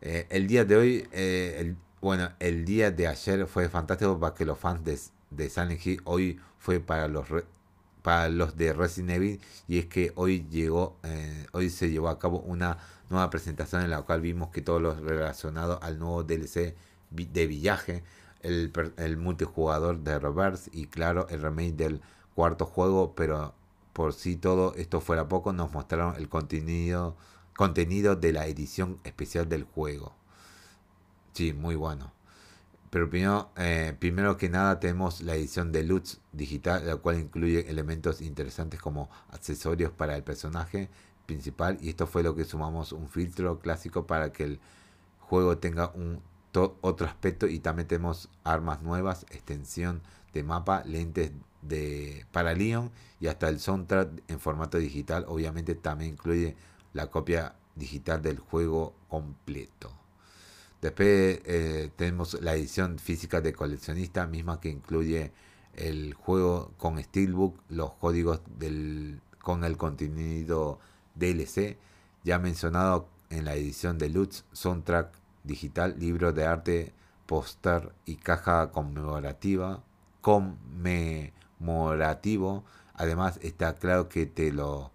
Eh, 0.00 0.26
el 0.30 0.46
día 0.46 0.64
de 0.64 0.76
hoy, 0.76 1.08
eh, 1.12 1.56
el, 1.58 1.76
bueno, 2.00 2.30
el 2.38 2.64
día 2.64 2.90
de 2.90 3.06
ayer 3.06 3.46
fue 3.46 3.68
fantástico 3.68 4.18
para 4.18 4.34
que 4.34 4.46
los 4.46 4.58
fans 4.58 4.82
de, 4.82 4.98
de 5.30 5.50
Silent 5.50 5.84
Hill 5.84 6.00
hoy 6.04 6.40
fue 6.58 6.80
para 6.80 7.08
los 7.08 7.26
para 8.00 8.30
los 8.30 8.56
de 8.56 8.72
Resident 8.72 9.10
Evil 9.10 9.40
y 9.68 9.78
es 9.78 9.84
que 9.84 10.12
hoy 10.14 10.46
llegó 10.50 10.96
eh, 11.02 11.46
hoy 11.52 11.68
se 11.68 11.90
llevó 11.90 12.08
a 12.08 12.18
cabo 12.18 12.38
una 12.38 12.78
nueva 13.10 13.28
presentación 13.28 13.82
en 13.82 13.90
la 13.90 14.00
cual 14.00 14.22
vimos 14.22 14.48
que 14.48 14.62
todos 14.62 14.80
los 14.80 14.98
relacionados 15.02 15.78
al 15.82 15.98
nuevo 15.98 16.22
DLC 16.24 16.74
de 17.10 17.46
villaje 17.46 18.02
el, 18.40 18.72
el 18.96 19.18
multijugador 19.18 19.98
de 19.98 20.18
Reverse 20.18 20.70
y 20.72 20.86
claro 20.86 21.26
el 21.28 21.42
remake 21.42 21.76
del 21.76 22.00
cuarto 22.34 22.64
juego 22.64 23.14
pero 23.14 23.54
por 24.00 24.14
si 24.14 24.36
todo 24.36 24.74
esto 24.76 25.02
fuera 25.02 25.28
poco 25.28 25.52
nos 25.52 25.72
mostraron 25.72 26.16
el 26.16 26.30
contenido 26.30 27.18
contenido 27.54 28.16
de 28.16 28.32
la 28.32 28.46
edición 28.46 28.98
especial 29.04 29.46
del 29.46 29.64
juego 29.64 30.14
sí 31.34 31.52
muy 31.52 31.74
bueno 31.74 32.10
pero 32.88 33.10
primero, 33.10 33.50
eh, 33.58 33.94
primero 33.98 34.38
que 34.38 34.48
nada 34.48 34.80
tenemos 34.80 35.20
la 35.20 35.34
edición 35.34 35.70
de 35.70 35.82
Lutz 35.84 36.18
digital, 36.32 36.86
la 36.86 36.96
cual 36.96 37.20
incluye 37.20 37.68
elementos 37.68 38.22
interesantes 38.22 38.80
como 38.80 39.10
accesorios 39.28 39.92
para 39.92 40.16
el 40.16 40.24
personaje 40.24 40.88
principal. 41.26 41.76
Y 41.82 41.90
esto 41.90 42.06
fue 42.06 42.22
lo 42.22 42.34
que 42.34 42.46
sumamos 42.46 42.92
un 42.92 43.06
filtro 43.08 43.60
clásico 43.60 44.06
para 44.06 44.32
que 44.32 44.44
el 44.44 44.60
juego 45.20 45.58
tenga 45.58 45.92
un 45.94 46.22
otro 46.80 47.06
aspecto. 47.06 47.46
Y 47.46 47.60
también 47.60 47.86
tenemos 47.86 48.28
armas 48.42 48.82
nuevas, 48.82 49.24
extensión 49.30 50.02
de 50.32 50.42
mapa, 50.42 50.82
lentes 50.84 51.32
de 51.62 52.26
para 52.32 52.54
Leon 52.54 52.90
y 53.20 53.26
hasta 53.26 53.48
el 53.48 53.60
soundtrack 53.60 54.22
en 54.28 54.40
formato 54.40 54.78
digital. 54.78 55.24
Obviamente 55.28 55.74
también 55.74 56.12
incluye 56.12 56.56
la 56.92 57.08
copia 57.08 57.54
digital 57.74 58.22
del 58.22 58.38
juego 58.38 58.94
completo. 59.08 59.92
Después 60.80 61.40
eh, 61.44 61.90
tenemos 61.96 62.40
la 62.40 62.54
edición 62.54 62.98
física 62.98 63.40
de 63.40 63.52
coleccionista, 63.52 64.26
misma 64.26 64.60
que 64.60 64.70
incluye 64.70 65.32
el 65.74 66.14
juego 66.14 66.72
con 66.78 67.02
Steelbook, 67.02 67.60
los 67.68 67.92
códigos 67.92 68.40
del, 68.58 69.20
con 69.42 69.64
el 69.64 69.76
contenido 69.76 70.78
DLC, 71.14 71.76
ya 72.24 72.38
mencionado 72.38 73.08
en 73.28 73.44
la 73.44 73.54
edición 73.54 73.98
de 73.98 74.08
Lutz, 74.08 74.44
soundtrack 74.52 75.12
digital, 75.44 75.96
libro 75.98 76.32
de 76.32 76.46
arte, 76.46 76.94
póster 77.26 77.92
y 78.06 78.16
caja 78.16 78.70
conmemorativa, 78.72 79.82
conmemorativo. 80.20 82.64
Además 82.94 83.38
está 83.42 83.74
claro 83.74 84.08
que 84.08 84.26
te 84.26 84.52
lo 84.52 84.92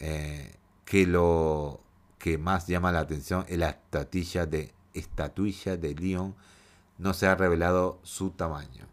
eh, 0.00 0.54
que 0.84 1.06
lo 1.06 1.80
que 2.18 2.38
más 2.38 2.66
llama 2.66 2.92
la 2.92 3.00
atención 3.00 3.44
es 3.48 3.58
la 3.58 3.70
estatuilla 3.70 4.46
de, 4.46 4.72
estatuilla 4.94 5.76
de 5.76 5.94
Leon. 5.94 6.34
No 6.98 7.14
se 7.14 7.26
ha 7.26 7.34
revelado 7.34 7.98
su 8.02 8.30
tamaño. 8.30 8.86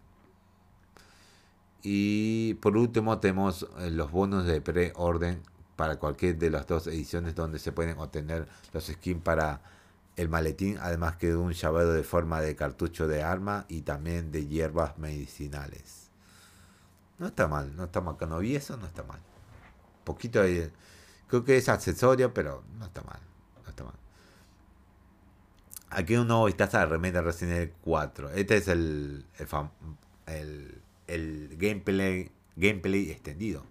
Y 1.82 2.56
por 2.56 2.78
último 2.78 3.20
tenemos 3.20 3.68
eh, 3.80 3.92
los 3.92 4.12
bonos 4.12 4.46
de 4.46 4.62
pre-orden 4.62 5.42
para 5.76 5.98
cualquier 5.98 6.38
de 6.38 6.50
las 6.50 6.68
dos 6.68 6.88
ediciones 6.88 7.36
donde 7.36 7.60
se 7.60 7.72
pueden 7.72 7.98
obtener 8.00 8.48
los 8.74 8.86
skins 8.86 9.22
para 9.22 9.62
el 10.16 10.30
maletín, 10.30 10.78
además 10.82 11.18
que 11.18 11.28
de 11.28 11.36
un 11.36 11.52
llavero 11.52 11.94
de 11.94 12.04
forma 12.04 12.42
de 12.42 12.56
cartucho 12.56 13.08
de 13.08 13.24
arma 13.24 13.66
y 13.68 13.82
también 13.82 14.32
de 14.32 14.48
hierbas 14.48 14.98
medicinales. 14.98 16.10
No 17.18 17.28
está 17.28 17.48
mal, 17.48 17.76
no 17.76 17.86
está 17.86 18.02
mal. 18.02 18.18
no 18.28 18.40
vi 18.40 18.56
eso, 18.56 18.78
no 18.78 18.86
está 18.86 19.04
mal. 19.04 19.20
Poquito 20.04 20.42
de 20.42 20.72
Creo 21.28 21.44
que 21.44 21.58
es 21.58 21.70
accesorio, 21.70 22.34
pero 22.34 22.64
no 22.78 22.86
está 22.86 23.02
mal. 23.02 23.20
No 23.64 23.70
está 23.70 23.84
mal. 23.84 23.96
Aquí 25.90 26.16
un 26.16 26.28
nuevo 26.28 26.46
vistazo 26.46 26.78
a 26.78 26.86
remake 26.86 27.14
de 27.14 27.22
Resident 27.22 27.58
Evil 27.58 27.74
4. 27.82 28.32
Este 28.32 28.58
es 28.58 28.68
el, 28.68 29.26
el, 30.28 30.82
el, 31.08 31.58
gameplay, 31.58 32.32
gameplay 32.56 33.12
extendido. 33.12 33.66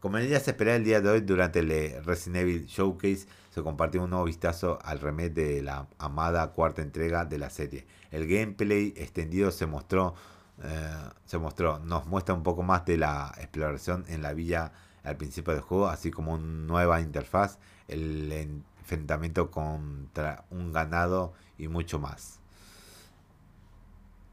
Como 0.00 0.18
ya 0.18 0.40
se 0.40 0.50
esperaba 0.50 0.76
el 0.76 0.84
día 0.84 1.00
de 1.00 1.08
hoy, 1.08 1.20
durante 1.20 1.60
el 1.60 2.04
Resident 2.04 2.42
Evil 2.42 2.66
Showcase 2.66 3.26
se 3.52 3.62
compartió 3.62 4.02
un 4.02 4.08
nuevo 4.08 4.24
vistazo 4.24 4.78
al 4.82 4.98
remake 4.98 5.34
de 5.34 5.62
la 5.62 5.86
amada 5.98 6.52
cuarta 6.52 6.80
entrega 6.80 7.26
de 7.26 7.36
la 7.36 7.50
serie. 7.50 7.86
El 8.10 8.26
gameplay 8.26 8.94
extendido 8.96 9.50
se 9.50 9.66
mostró, 9.66 10.14
eh, 10.62 10.88
se 11.26 11.36
mostró, 11.36 11.78
nos 11.80 12.06
muestra 12.06 12.34
un 12.34 12.42
poco 12.42 12.62
más 12.62 12.86
de 12.86 12.96
la 12.96 13.30
exploración 13.36 14.06
en 14.08 14.22
la 14.22 14.32
villa 14.32 14.72
al 15.04 15.18
principio 15.18 15.52
del 15.52 15.60
juego, 15.60 15.88
así 15.88 16.10
como 16.10 16.32
una 16.32 16.44
nueva 16.44 17.02
interfaz, 17.02 17.58
el 17.88 18.32
enfrentamiento 18.32 19.50
contra 19.50 20.46
un 20.48 20.72
ganado 20.72 21.34
y 21.58 21.68
mucho 21.68 21.98
más. 21.98 22.40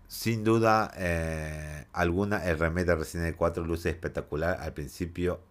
Sin 0.07 0.45
duda 0.45 0.93
eh, 0.95 1.87
alguna, 1.91 2.45
el 2.45 2.57
remake 2.57 2.85
de 2.85 2.95
Resident 2.95 3.25
Evil 3.27 3.35
4 3.35 3.65
luce 3.65 3.89
espectacular 3.89 4.61
al 4.61 4.71
principio, 4.71 5.41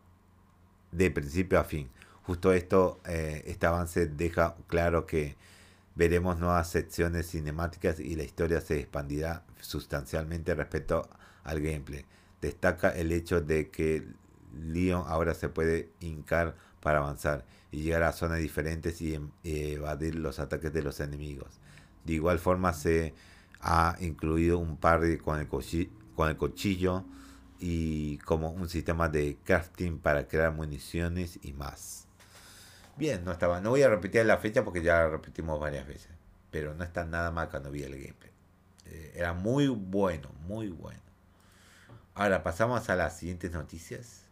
de 0.90 1.10
principio 1.10 1.60
a 1.60 1.64
fin. 1.64 1.90
Justo 2.28 2.52
esto, 2.52 3.00
eh, 3.06 3.42
este 3.46 3.64
avance 3.64 4.06
deja 4.06 4.54
claro 4.66 5.06
que 5.06 5.34
veremos 5.94 6.38
nuevas 6.38 6.68
secciones 6.68 7.30
cinemáticas 7.30 8.00
y 8.00 8.16
la 8.16 8.22
historia 8.22 8.60
se 8.60 8.80
expandirá 8.80 9.44
sustancialmente 9.62 10.54
respecto 10.54 11.08
al 11.42 11.62
gameplay. 11.62 12.04
Destaca 12.42 12.90
el 12.90 13.12
hecho 13.12 13.40
de 13.40 13.70
que 13.70 14.06
Leon 14.54 15.04
ahora 15.06 15.32
se 15.32 15.48
puede 15.48 15.88
hincar 16.00 16.54
para 16.82 16.98
avanzar 16.98 17.46
y 17.72 17.80
llegar 17.80 18.02
a 18.02 18.12
zonas 18.12 18.40
diferentes 18.40 19.00
y 19.00 19.14
em, 19.14 19.30
evadir 19.42 20.14
los 20.14 20.38
ataques 20.38 20.70
de 20.70 20.82
los 20.82 21.00
enemigos. 21.00 21.48
De 22.04 22.12
igual 22.12 22.38
forma 22.38 22.74
se 22.74 23.14
ha 23.62 23.96
incluido 24.00 24.58
un 24.58 24.76
par 24.76 25.02
el, 25.02 25.18
con 25.18 25.38
el 25.38 26.36
cuchillo 26.36 27.04
y 27.58 28.18
como 28.18 28.50
un 28.50 28.68
sistema 28.68 29.08
de 29.08 29.38
crafting 29.44 29.98
para 29.98 30.28
crear 30.28 30.52
municiones 30.52 31.38
y 31.42 31.54
más. 31.54 32.07
Bien, 32.98 33.24
no 33.24 33.30
estaba. 33.30 33.60
No 33.60 33.70
voy 33.70 33.82
a 33.82 33.88
repetir 33.88 34.26
la 34.26 34.38
fecha 34.38 34.64
porque 34.64 34.82
ya 34.82 34.94
la 34.94 35.08
repetimos 35.08 35.60
varias 35.60 35.86
veces. 35.86 36.10
Pero 36.50 36.74
no 36.74 36.82
está 36.82 37.04
nada 37.04 37.30
mal 37.30 37.48
cuando 37.48 37.70
vi 37.70 37.84
el 37.84 37.92
gameplay. 37.92 38.32
Eh, 38.86 39.12
era 39.14 39.34
muy 39.34 39.68
bueno, 39.68 40.30
muy 40.48 40.68
bueno. 40.68 41.00
Ahora 42.14 42.42
pasamos 42.42 42.90
a 42.90 42.96
las 42.96 43.16
siguientes 43.16 43.52
noticias. 43.52 44.24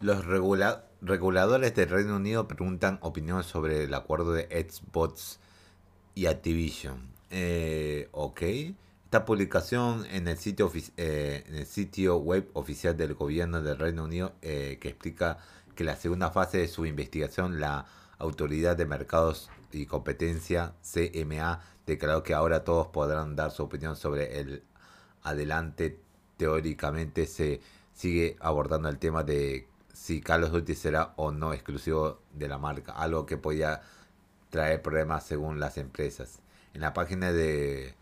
Los 0.00 0.24
reguladores 0.24 1.74
del 1.76 1.88
Reino 1.88 2.16
Unido 2.16 2.48
preguntan 2.48 2.98
opinión 3.02 3.44
sobre 3.44 3.84
el 3.84 3.94
acuerdo 3.94 4.32
de 4.32 4.46
Xbox 4.68 5.38
y 6.16 6.26
Activision. 6.26 7.12
Eh, 7.30 8.08
ok. 8.10 8.42
Esta 9.04 9.24
publicación 9.24 10.04
en 10.06 10.26
el 10.26 10.38
sitio, 10.38 10.72
eh, 10.96 11.44
en 11.46 11.54
el 11.56 11.66
sitio 11.66 12.16
web 12.16 12.48
oficial 12.54 12.96
del 12.96 13.14
gobierno 13.14 13.62
del 13.62 13.78
Reino 13.78 14.04
Unido 14.04 14.34
que 14.40 14.78
explica 14.82 15.38
que 15.80 15.84
la 15.84 15.96
segunda 15.96 16.30
fase 16.30 16.58
de 16.58 16.68
su 16.68 16.84
investigación, 16.84 17.58
la 17.58 17.86
Autoridad 18.18 18.76
de 18.76 18.84
Mercados 18.84 19.48
y 19.72 19.86
Competencia, 19.86 20.74
CMA, 20.82 21.62
declaró 21.86 22.22
que 22.22 22.34
ahora 22.34 22.64
todos 22.64 22.88
podrán 22.88 23.34
dar 23.34 23.50
su 23.50 23.62
opinión 23.62 23.96
sobre 23.96 24.40
el 24.40 24.62
adelante. 25.22 25.98
Teóricamente 26.36 27.24
se 27.24 27.62
sigue 27.94 28.36
abordando 28.40 28.90
el 28.90 28.98
tema 28.98 29.22
de 29.22 29.68
si 29.94 30.20
Carlos 30.20 30.52
Duty 30.52 30.74
será 30.74 31.14
o 31.16 31.30
no 31.32 31.54
exclusivo 31.54 32.20
de 32.34 32.48
la 32.48 32.58
marca, 32.58 32.92
algo 32.92 33.24
que 33.24 33.38
podía 33.38 33.80
traer 34.50 34.82
problemas 34.82 35.24
según 35.24 35.60
las 35.60 35.78
empresas. 35.78 36.40
En 36.74 36.82
la 36.82 36.92
página 36.92 37.32
de, 37.32 37.94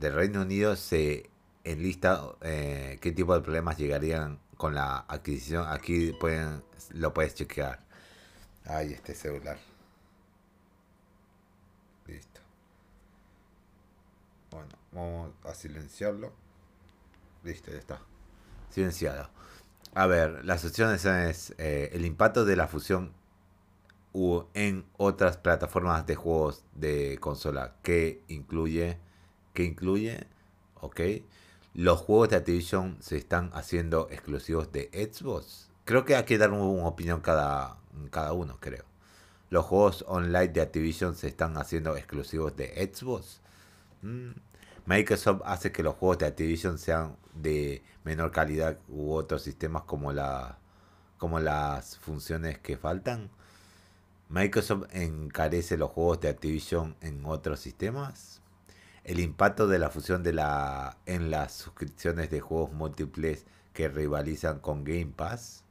Reino 0.00 0.40
Unido 0.40 0.74
se 0.74 1.28
enlista 1.64 2.22
eh, 2.40 2.96
qué 3.02 3.12
tipo 3.12 3.34
de 3.34 3.42
problemas 3.42 3.76
llegarían 3.76 4.38
con 4.60 4.74
la 4.74 5.06
adquisición. 5.08 5.66
Aquí 5.66 6.12
pueden, 6.12 6.62
lo 6.90 7.14
puedes 7.14 7.34
chequear. 7.34 7.80
Ahí 8.66 8.92
este 8.92 9.14
celular. 9.14 9.56
Listo. 12.06 12.40
Bueno, 14.50 14.68
vamos 14.92 15.30
a 15.44 15.54
silenciarlo. 15.54 16.34
Listo, 17.42 17.70
ya 17.70 17.78
está. 17.78 18.02
Silenciado. 18.68 19.30
A 19.94 20.06
ver, 20.06 20.44
las 20.44 20.62
opciones 20.66 21.06
es 21.06 21.54
eh, 21.56 21.88
el 21.94 22.04
impacto 22.04 22.44
de 22.44 22.56
la 22.56 22.68
fusión 22.68 23.14
en 24.52 24.84
otras 24.98 25.38
plataformas 25.38 26.04
de 26.06 26.16
juegos 26.16 26.64
de 26.74 27.16
consola 27.18 27.76
que 27.82 28.22
incluye 28.28 28.98
que 29.54 29.62
incluye 29.62 30.26
ok 30.80 31.00
los 31.74 32.00
juegos 32.00 32.30
de 32.30 32.36
Activision 32.36 32.96
se 33.00 33.16
están 33.16 33.50
haciendo 33.54 34.08
exclusivos 34.10 34.72
de 34.72 34.90
Xbox. 34.92 35.70
Creo 35.84 36.04
que 36.04 36.16
hay 36.16 36.24
que 36.24 36.38
dar 36.38 36.50
una 36.50 36.86
opinión 36.86 37.20
cada, 37.20 37.76
cada 38.10 38.32
uno, 38.32 38.58
creo. 38.60 38.84
Los 39.50 39.66
juegos 39.66 40.04
online 40.08 40.48
de 40.48 40.62
Activision 40.62 41.14
se 41.14 41.28
están 41.28 41.56
haciendo 41.56 41.96
exclusivos 41.96 42.56
de 42.56 42.90
Xbox. 42.92 43.40
Mm. 44.02 44.30
Microsoft 44.86 45.42
hace 45.44 45.70
que 45.70 45.82
los 45.82 45.94
juegos 45.94 46.18
de 46.18 46.26
Activision 46.26 46.78
sean 46.78 47.16
de 47.34 47.84
menor 48.04 48.32
calidad 48.32 48.78
u 48.88 49.12
otros 49.12 49.42
sistemas 49.42 49.82
como, 49.82 50.12
la, 50.12 50.58
como 51.18 51.38
las 51.38 51.98
funciones 51.98 52.58
que 52.58 52.76
faltan. 52.76 53.30
Microsoft 54.28 54.86
encarece 54.92 55.76
los 55.76 55.90
juegos 55.90 56.20
de 56.20 56.28
Activision 56.30 56.96
en 57.00 57.24
otros 57.24 57.60
sistemas 57.60 58.40
el 59.04 59.20
impacto 59.20 59.66
de 59.66 59.78
la 59.78 59.90
fusión 59.90 60.22
de 60.22 60.32
la 60.32 60.98
en 61.06 61.30
las 61.30 61.52
suscripciones 61.54 62.30
de 62.30 62.40
juegos 62.40 62.72
múltiples 62.72 63.44
que 63.72 63.88
rivalizan 63.88 64.60
con 64.60 64.84
Game 64.84 65.12
Pass, 65.16 65.64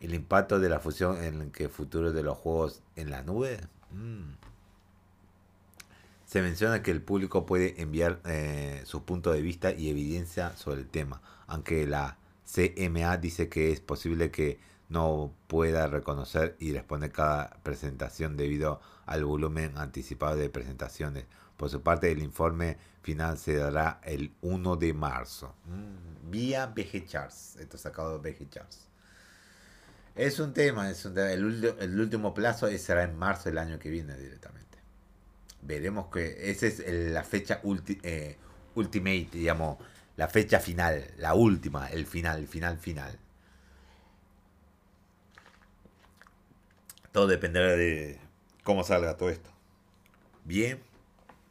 el 0.00 0.14
impacto 0.14 0.60
de 0.60 0.68
la 0.68 0.80
fusión 0.80 1.22
en 1.22 1.40
el 1.40 1.50
que 1.50 1.68
futuro 1.68 2.12
de 2.12 2.22
los 2.22 2.38
juegos 2.38 2.82
en 2.94 3.10
la 3.10 3.22
nube. 3.22 3.60
Mm. 3.90 4.34
Se 6.26 6.42
menciona 6.42 6.82
que 6.82 6.90
el 6.90 7.02
público 7.02 7.46
puede 7.46 7.80
enviar 7.80 8.20
eh, 8.24 8.82
su 8.84 9.04
punto 9.04 9.32
de 9.32 9.40
vista 9.40 9.72
y 9.72 9.88
evidencia 9.88 10.56
sobre 10.56 10.80
el 10.80 10.88
tema, 10.88 11.22
aunque 11.46 11.86
la 11.86 12.18
CMA 12.44 13.16
dice 13.18 13.48
que 13.48 13.72
es 13.72 13.80
posible 13.80 14.30
que 14.30 14.58
no 14.88 15.32
pueda 15.46 15.86
reconocer 15.88 16.56
y 16.60 16.72
responder 16.72 17.12
cada 17.12 17.50
presentación 17.62 18.36
debido 18.36 18.80
al 19.04 19.24
volumen 19.24 19.76
anticipado 19.78 20.36
de 20.36 20.48
presentaciones 20.48 21.26
por 21.56 21.70
su 21.70 21.82
parte, 21.82 22.10
el 22.10 22.22
informe 22.22 22.76
final 23.02 23.38
se 23.38 23.56
dará 23.56 24.00
el 24.04 24.32
1 24.42 24.76
de 24.76 24.92
marzo. 24.92 25.54
Mm, 25.64 26.30
vía 26.30 26.66
BG. 26.66 27.04
Esto 27.58 27.78
sacado 27.78 28.18
de 28.18 28.30
BG. 28.30 28.48
Es 30.14 30.38
un 30.38 30.52
tema, 30.54 30.90
es 30.90 31.04
El, 31.04 31.44
último 32.00 32.34
plazo 32.34 32.68
será 32.78 33.04
en 33.04 33.18
marzo 33.18 33.48
del 33.48 33.58
año 33.58 33.78
que 33.78 33.90
viene 33.90 34.16
directamente. 34.16 34.78
Veremos 35.62 36.08
que 36.08 36.50
esa 36.50 36.66
es 36.66 36.82
la 36.86 37.22
fecha 37.22 37.60
eh, 38.02 38.36
ultimate, 38.74 39.28
digamos, 39.32 39.78
la 40.16 40.28
fecha 40.28 40.58
final, 40.58 41.12
la 41.18 41.34
última, 41.34 41.88
el 41.88 42.06
final, 42.06 42.38
el 42.38 42.48
final 42.48 42.78
final. 42.78 43.18
Todo 47.12 47.26
dependerá 47.26 47.72
de 47.76 48.18
cómo 48.62 48.84
salga 48.84 49.16
todo 49.16 49.30
esto. 49.30 49.50
Bien, 50.44 50.80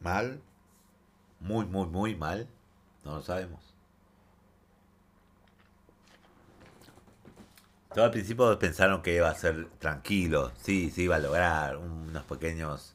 mal, 0.06 0.40
muy, 1.40 1.66
muy, 1.66 1.86
muy 1.86 2.14
mal, 2.14 2.48
no 3.04 3.16
lo 3.16 3.22
sabemos. 3.22 3.60
Todo 7.92 8.04
al 8.04 8.10
principio 8.12 8.56
pensaron 8.58 9.02
que 9.02 9.16
iba 9.16 9.28
a 9.28 9.34
ser 9.34 9.68
tranquilo, 9.80 10.52
sí, 10.62 10.90
sí 10.90 11.02
iba 11.02 11.16
a 11.16 11.18
lograr 11.18 11.78
unos 11.78 12.24
pequeños 12.24 12.94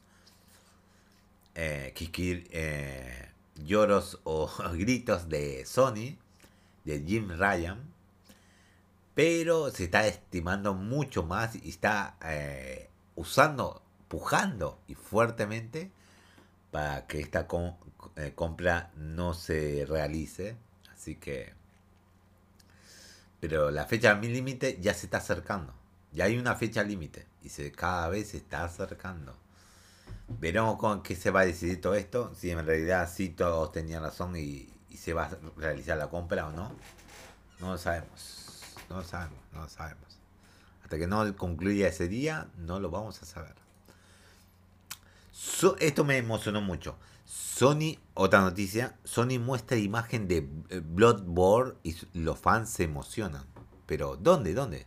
eh, 1.54 1.92
eh 1.94 3.28
lloros 3.56 4.20
o 4.24 4.50
gritos 4.72 5.28
de 5.28 5.66
Sony, 5.66 6.16
de 6.84 7.04
Jim 7.06 7.28
Ryan, 7.36 7.78
pero 9.14 9.70
se 9.70 9.84
está 9.84 10.06
estimando 10.06 10.72
mucho 10.72 11.24
más 11.24 11.56
y 11.56 11.68
está 11.68 12.16
eh, 12.24 12.88
usando, 13.16 13.82
pujando 14.08 14.78
y 14.88 14.94
fuertemente 14.94 15.90
para 16.72 17.06
que 17.06 17.20
esta 17.20 17.46
eh, 18.16 18.32
compra 18.34 18.90
no 18.96 19.34
se 19.34 19.86
realice. 19.88 20.56
Así 20.92 21.14
que... 21.16 21.52
Pero 23.38 23.70
la 23.70 23.84
fecha 23.84 24.14
límite 24.14 24.78
ya 24.80 24.94
se 24.94 25.06
está 25.06 25.18
acercando. 25.18 25.74
Ya 26.12 26.24
hay 26.24 26.38
una 26.38 26.56
fecha 26.56 26.82
límite 26.82 27.26
y 27.42 27.50
se 27.50 27.70
cada 27.72 28.08
vez 28.08 28.30
se 28.30 28.38
está 28.38 28.64
acercando. 28.64 29.36
Veremos 30.28 30.76
con 30.78 31.02
qué 31.02 31.14
se 31.14 31.30
va 31.30 31.40
a 31.40 31.46
decidir 31.46 31.80
todo 31.80 31.94
esto. 31.94 32.32
Si 32.34 32.50
en 32.50 32.64
realidad 32.64 33.10
sí 33.12 33.28
todos 33.28 33.72
tenían 33.72 34.02
razón 34.02 34.36
y, 34.36 34.72
y 34.88 34.96
se 34.96 35.12
va 35.12 35.24
a 35.24 35.38
realizar 35.56 35.98
la 35.98 36.08
compra 36.08 36.46
o 36.48 36.52
no. 36.52 36.72
No 37.60 37.72
lo 37.72 37.78
sabemos. 37.78 38.62
No 38.88 38.98
lo 38.98 39.04
sabemos. 39.04 39.40
No 39.52 39.62
lo 39.62 39.68
sabemos. 39.68 40.18
Hasta 40.84 40.96
que 40.96 41.06
no 41.06 41.36
concluya 41.36 41.88
ese 41.88 42.08
día, 42.08 42.48
no 42.56 42.80
lo 42.80 42.90
vamos 42.90 43.20
a 43.22 43.26
saber 43.26 43.61
esto 45.80 46.04
me 46.04 46.16
emocionó 46.18 46.60
mucho. 46.60 46.96
Sony, 47.24 47.98
otra 48.14 48.40
noticia, 48.40 48.96
Sony 49.04 49.38
muestra 49.40 49.76
imagen 49.76 50.28
de 50.28 50.48
eh, 50.68 50.80
Bloodborne 50.84 51.74
y 51.82 51.96
los 52.14 52.38
fans 52.38 52.70
se 52.70 52.84
emocionan. 52.84 53.44
Pero, 53.86 54.16
¿dónde? 54.16 54.54
¿Dónde? 54.54 54.86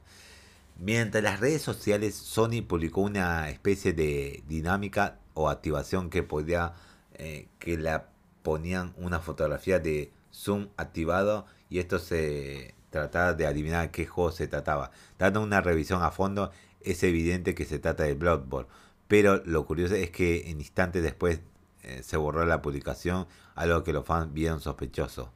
Mientras 0.77 1.23
las 1.23 1.39
redes 1.39 1.61
sociales, 1.61 2.15
Sony 2.15 2.61
publicó 2.67 3.01
una 3.01 3.49
especie 3.49 3.93
de 3.93 4.43
dinámica 4.47 5.19
o 5.33 5.49
activación 5.49 6.09
que 6.09 6.23
podía, 6.23 6.73
eh, 7.13 7.47
que 7.59 7.77
la 7.77 8.09
ponían 8.43 8.93
una 8.97 9.19
fotografía 9.19 9.79
de 9.79 10.11
zoom 10.31 10.69
activado 10.77 11.45
y 11.69 11.79
esto 11.79 11.97
se 11.99 12.75
trataba 12.89 13.33
de 13.33 13.47
adivinar 13.47 13.91
qué 13.91 14.05
juego 14.05 14.31
se 14.31 14.47
trataba. 14.47 14.91
Dando 15.17 15.41
una 15.41 15.61
revisión 15.61 16.03
a 16.03 16.11
fondo, 16.11 16.51
es 16.81 17.03
evidente 17.03 17.55
que 17.55 17.65
se 17.65 17.79
trata 17.79 18.03
de 18.03 18.13
Bloodborne 18.13 18.69
pero 19.07 19.41
lo 19.45 19.65
curioso 19.65 19.95
es 19.95 20.11
que 20.11 20.49
en 20.49 20.59
instantes 20.59 21.03
después 21.03 21.41
eh, 21.83 22.01
se 22.03 22.17
borró 22.17 22.45
la 22.45 22.61
publicación, 22.61 23.27
algo 23.55 23.83
que 23.83 23.93
los 23.93 24.05
fans 24.05 24.33
vieron 24.33 24.61
sospechoso. 24.61 25.31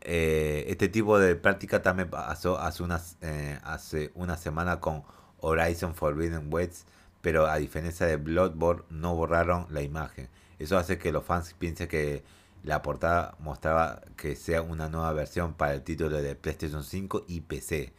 eh, 0.00 0.64
este 0.68 0.88
tipo 0.88 1.18
de 1.18 1.34
práctica 1.36 1.82
también 1.82 2.10
pasó 2.10 2.58
hace, 2.58 2.82
unas, 2.82 3.16
eh, 3.22 3.58
hace 3.64 4.12
una 4.14 4.36
semana 4.36 4.80
con 4.80 5.02
Horizon 5.40 5.94
Forbidden 5.94 6.52
West, 6.52 6.88
pero 7.20 7.46
a 7.46 7.56
diferencia 7.56 8.06
de 8.06 8.16
Bloodborne 8.16 8.84
no 8.90 9.14
borraron 9.14 9.66
la 9.70 9.82
imagen. 9.82 10.28
Eso 10.58 10.78
hace 10.78 10.98
que 10.98 11.12
los 11.12 11.24
fans 11.24 11.54
piensen 11.58 11.88
que 11.88 12.24
la 12.62 12.82
portada 12.82 13.36
mostraba 13.40 14.02
que 14.16 14.36
sea 14.36 14.62
una 14.62 14.88
nueva 14.88 15.12
versión 15.12 15.54
para 15.54 15.74
el 15.74 15.82
título 15.82 16.16
de 16.22 16.34
PlayStation 16.36 16.84
5 16.84 17.24
y 17.28 17.40
PC. 17.42 17.92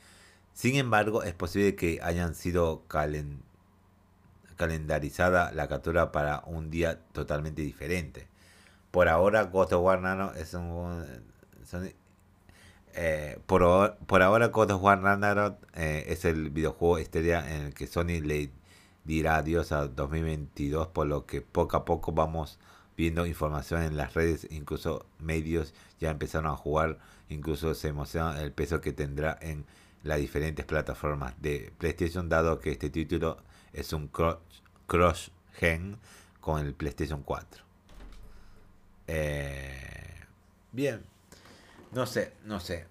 Sin 0.53 0.75
embargo, 0.75 1.23
es 1.23 1.33
posible 1.33 1.75
que 1.75 1.99
hayan 2.01 2.35
sido 2.35 2.83
calendarizada 4.57 5.51
la 5.53 5.67
captura 5.67 6.11
para 6.11 6.43
un 6.45 6.69
día 6.69 6.99
totalmente 7.13 7.61
diferente. 7.61 8.27
Por 8.91 9.07
ahora, 9.07 9.43
God 9.43 9.73
of 9.73 9.83
War 9.83 10.01
Nano 10.01 10.33
es 10.33 10.53
un... 10.53 11.05
Eh, 12.99 13.37
por, 13.45 13.61
ahora, 13.61 14.47
God 14.47 14.71
of 14.71 14.81
War 14.81 14.99
Ragnarok 15.01 15.57
eh, 15.75 16.05
es 16.07 16.25
el 16.25 16.49
videojuego 16.49 16.97
estrella 16.97 17.55
en 17.55 17.67
el 17.67 17.73
que 17.75 17.85
Sony 17.85 18.21
le 18.23 18.49
dirá 19.03 19.37
adiós 19.37 19.71
a 19.71 19.87
2022, 19.87 20.87
por 20.87 21.05
lo 21.05 21.27
que 21.27 21.41
poco 21.41 21.77
a 21.77 21.85
poco 21.85 22.11
vamos 22.11 22.57
viendo 22.97 23.27
información 23.27 23.83
en 23.83 23.97
las 23.97 24.15
redes, 24.15 24.47
incluso 24.49 25.05
medios 25.19 25.75
ya 25.99 26.09
empezaron 26.09 26.51
a 26.51 26.55
jugar, 26.55 26.97
incluso 27.29 27.75
se 27.75 27.89
emociona 27.89 28.41
el 28.41 28.51
peso 28.51 28.81
que 28.81 28.93
tendrá 28.93 29.37
en 29.41 29.65
las 30.03 30.17
diferentes 30.17 30.65
plataformas 30.65 31.35
de 31.39 31.71
PlayStation, 31.77 32.29
dado 32.29 32.59
que 32.59 32.71
este 32.71 32.89
título 32.89 33.37
es 33.77 33.93
un 33.93 34.07
cross, 34.07 35.31
gen 35.53 35.97
con 36.41 36.65
el 36.65 36.73
PlayStation 36.73 37.23
4. 37.23 37.63
Eh, 39.07 40.15
bien, 40.71 41.03
no 41.93 42.05
sé, 42.05 42.33
no 42.43 42.59
sé. 42.59 42.87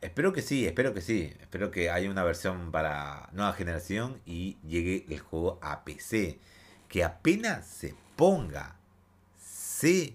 Espero 0.00 0.32
que 0.32 0.40
sí, 0.40 0.66
espero 0.66 0.94
que 0.94 1.02
sí. 1.02 1.34
Espero 1.40 1.70
que 1.70 1.90
haya 1.90 2.10
una 2.10 2.24
versión 2.24 2.70
para 2.72 3.28
nueva 3.32 3.52
generación 3.52 4.20
y 4.24 4.56
llegue 4.66 5.04
el 5.10 5.20
juego 5.20 5.58
a 5.60 5.84
PC. 5.84 6.38
Que 6.88 7.04
apenas 7.04 7.66
se 7.66 7.94
ponga 8.16 8.80
se 9.80 10.12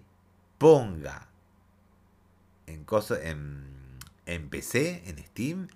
ponga 0.60 1.28
en, 2.68 2.84
cosas 2.84 3.22
en, 3.24 3.66
en 4.28 4.48
PC, 4.48 5.02
en 5.08 5.18
Steam, 5.26 5.68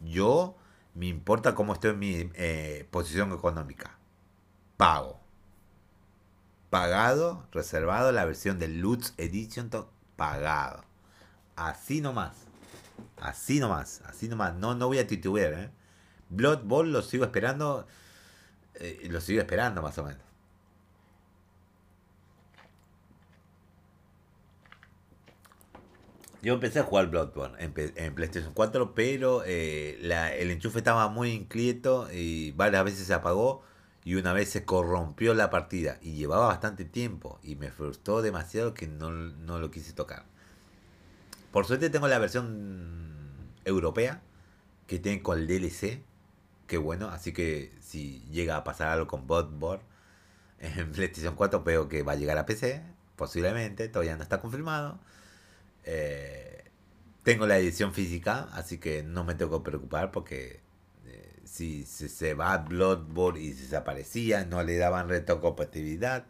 yo 0.00 0.56
me 0.96 1.06
importa 1.06 1.54
cómo 1.54 1.74
estoy 1.74 1.90
en 1.90 1.98
mi 1.98 2.30
eh, 2.34 2.88
posición 2.90 3.32
económica. 3.32 3.98
Pago. 4.78 5.20
Pagado, 6.70 7.46
reservado 7.52 8.12
la 8.12 8.24
versión 8.24 8.58
de 8.58 8.68
Lutz 8.68 9.12
Edition, 9.18 9.70
pagado. 10.16 10.84
Así 11.54 12.00
nomás. 12.00 12.36
Así 13.20 13.60
nomás, 13.60 14.00
así 14.06 14.26
nomás. 14.26 14.54
No, 14.54 14.74
no 14.74 14.86
voy 14.86 14.98
a 14.98 15.06
titubear, 15.06 15.52
¿eh? 15.52 15.70
Blood 16.30 16.64
Bowl 16.64 16.90
lo 16.90 17.02
sigo 17.02 17.24
esperando. 17.24 17.86
Eh, 18.74 19.06
lo 19.10 19.20
sigo 19.20 19.40
esperando 19.40 19.82
más 19.82 19.98
o 19.98 20.04
menos. 20.04 20.25
Yo 26.46 26.54
empecé 26.54 26.78
a 26.78 26.84
jugar 26.84 27.08
Bloodborne 27.08 27.56
en, 27.58 28.14
PlayStation 28.14 28.52
4, 28.54 28.94
pero 28.94 29.42
eh, 29.44 29.98
el 30.38 30.52
enchufe 30.52 30.78
estaba 30.78 31.08
muy 31.08 31.32
inquieto 31.32 32.08
y 32.12 32.52
varias 32.52 32.84
veces 32.84 33.04
se 33.04 33.14
apagó 33.14 33.64
y 34.04 34.14
una 34.14 34.32
vez 34.32 34.50
se 34.50 34.64
corrompió 34.64 35.34
la 35.34 35.50
partida 35.50 35.98
y 36.02 36.12
llevaba 36.14 36.46
bastante 36.46 36.84
tiempo 36.84 37.40
y 37.42 37.56
me 37.56 37.72
frustró 37.72 38.22
demasiado 38.22 38.74
que 38.74 38.86
no, 38.86 39.10
lo 39.10 39.70
quise 39.72 39.92
tocar. 39.92 40.24
Por 41.50 41.66
suerte 41.66 41.90
tengo 41.90 42.06
la 42.06 42.20
versión 42.20 43.50
europea 43.64 44.22
que 44.86 45.00
tiene 45.00 45.22
con 45.22 45.40
el 45.40 45.48
DLC, 45.48 46.00
que 46.68 46.78
bueno, 46.78 47.08
así 47.08 47.32
que 47.32 47.72
si 47.80 48.20
llega 48.30 48.56
a 48.56 48.62
pasar 48.62 48.90
algo 48.90 49.08
con 49.08 49.26
Bloodborne 49.26 49.82
en 50.60 50.92
PlayStation 50.92 51.34
4 51.34 51.64
veo 51.64 51.88
que 51.88 52.04
va 52.04 52.12
a 52.12 52.14
llegar 52.14 52.38
a 52.38 52.46
PC, 52.46 52.84
posiblemente, 53.16 53.88
todavía 53.88 54.14
no 54.14 54.22
está 54.22 54.40
confirmado. 54.40 55.00
Eh, 55.86 56.64
tengo 57.22 57.46
la 57.46 57.58
edición 57.58 57.94
física, 57.94 58.48
así 58.52 58.78
que 58.78 59.02
no 59.02 59.24
me 59.24 59.34
tengo 59.34 59.62
que 59.62 59.70
preocupar 59.70 60.10
porque 60.12 60.60
eh, 61.06 61.40
si, 61.44 61.84
se 61.84 62.34
va 62.34 62.58
Bloodborne 62.58 63.40
y 63.40 63.52
desaparecía, 63.52 64.44
no 64.44 64.62
le 64.62 64.76
daban 64.76 65.08
retrocompatibilidad, 65.08 66.26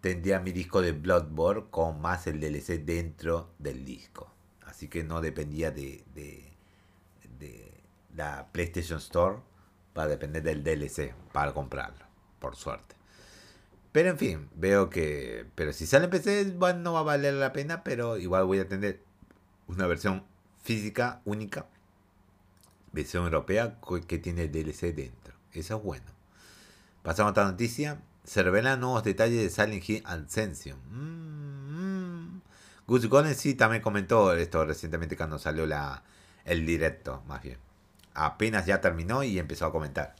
tendría 0.00 0.40
mi 0.40 0.52
disco 0.52 0.82
de 0.82 0.92
Bloodborne 0.92 1.66
con 1.70 2.00
más 2.00 2.26
el 2.26 2.40
DLC 2.40 2.84
dentro 2.84 3.50
del 3.58 3.84
disco. 3.84 4.30
Así 4.64 4.88
que 4.88 5.04
no 5.04 5.20
dependía 5.20 5.70
de, 5.70 6.04
de, 6.14 6.52
de 7.38 7.72
la 8.14 8.48
PlayStation 8.52 8.98
Store 8.98 9.38
para 9.92 10.08
depender 10.08 10.42
del 10.42 10.62
DLC 10.62 11.14
para 11.32 11.52
comprarlo, 11.54 12.04
por 12.38 12.56
suerte. 12.56 12.95
Pero 13.96 14.10
en 14.10 14.18
fin, 14.18 14.50
veo 14.54 14.90
que. 14.90 15.46
Pero 15.54 15.72
si 15.72 15.86
sale 15.86 16.04
en 16.04 16.10
PC, 16.10 16.52
bueno, 16.58 16.80
no 16.80 16.92
va 16.92 17.00
a 17.00 17.02
valer 17.02 17.32
la 17.32 17.54
pena, 17.54 17.82
pero 17.82 18.18
igual 18.18 18.44
voy 18.44 18.58
a 18.58 18.68
tener 18.68 19.00
una 19.68 19.86
versión 19.86 20.22
física 20.62 21.22
única, 21.24 21.64
versión 22.92 23.24
europea 23.24 23.78
que 24.06 24.18
tiene 24.18 24.48
DLC 24.48 24.94
dentro. 24.94 25.32
Eso 25.54 25.78
es 25.78 25.82
bueno. 25.82 26.04
Pasamos 27.02 27.28
a 27.28 27.30
otra 27.30 27.44
noticia. 27.46 28.02
Se 28.22 28.42
revelan 28.42 28.80
nuevos 28.80 29.02
detalles 29.02 29.40
de 29.40 29.48
Silent 29.48 29.88
Hill 29.88 30.02
Ascension. 30.04 30.78
Mm, 30.90 32.42
Gus 32.86 33.06
Golden 33.06 33.34
sí 33.34 33.54
también 33.54 33.80
comentó 33.80 34.34
esto 34.34 34.66
recientemente 34.66 35.16
cuando 35.16 35.38
salió 35.38 35.64
la, 35.64 36.02
el 36.44 36.66
directo, 36.66 37.22
más 37.26 37.42
bien. 37.42 37.56
Apenas 38.12 38.66
ya 38.66 38.82
terminó 38.82 39.22
y 39.22 39.38
empezó 39.38 39.64
a 39.64 39.72
comentar. 39.72 40.14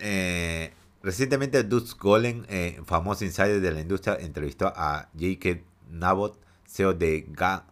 Eh, 0.00 0.72
Recientemente, 1.08 1.64
Dutch 1.64 1.96
Golem, 1.96 2.44
eh, 2.50 2.82
famoso 2.84 3.24
insider 3.24 3.62
de 3.62 3.72
la 3.72 3.80
industria, 3.80 4.18
entrevistó 4.20 4.66
a 4.76 5.08
J.K. 5.18 5.62
Nabot, 5.90 6.38
CEO 6.66 6.92
de 6.92 7.26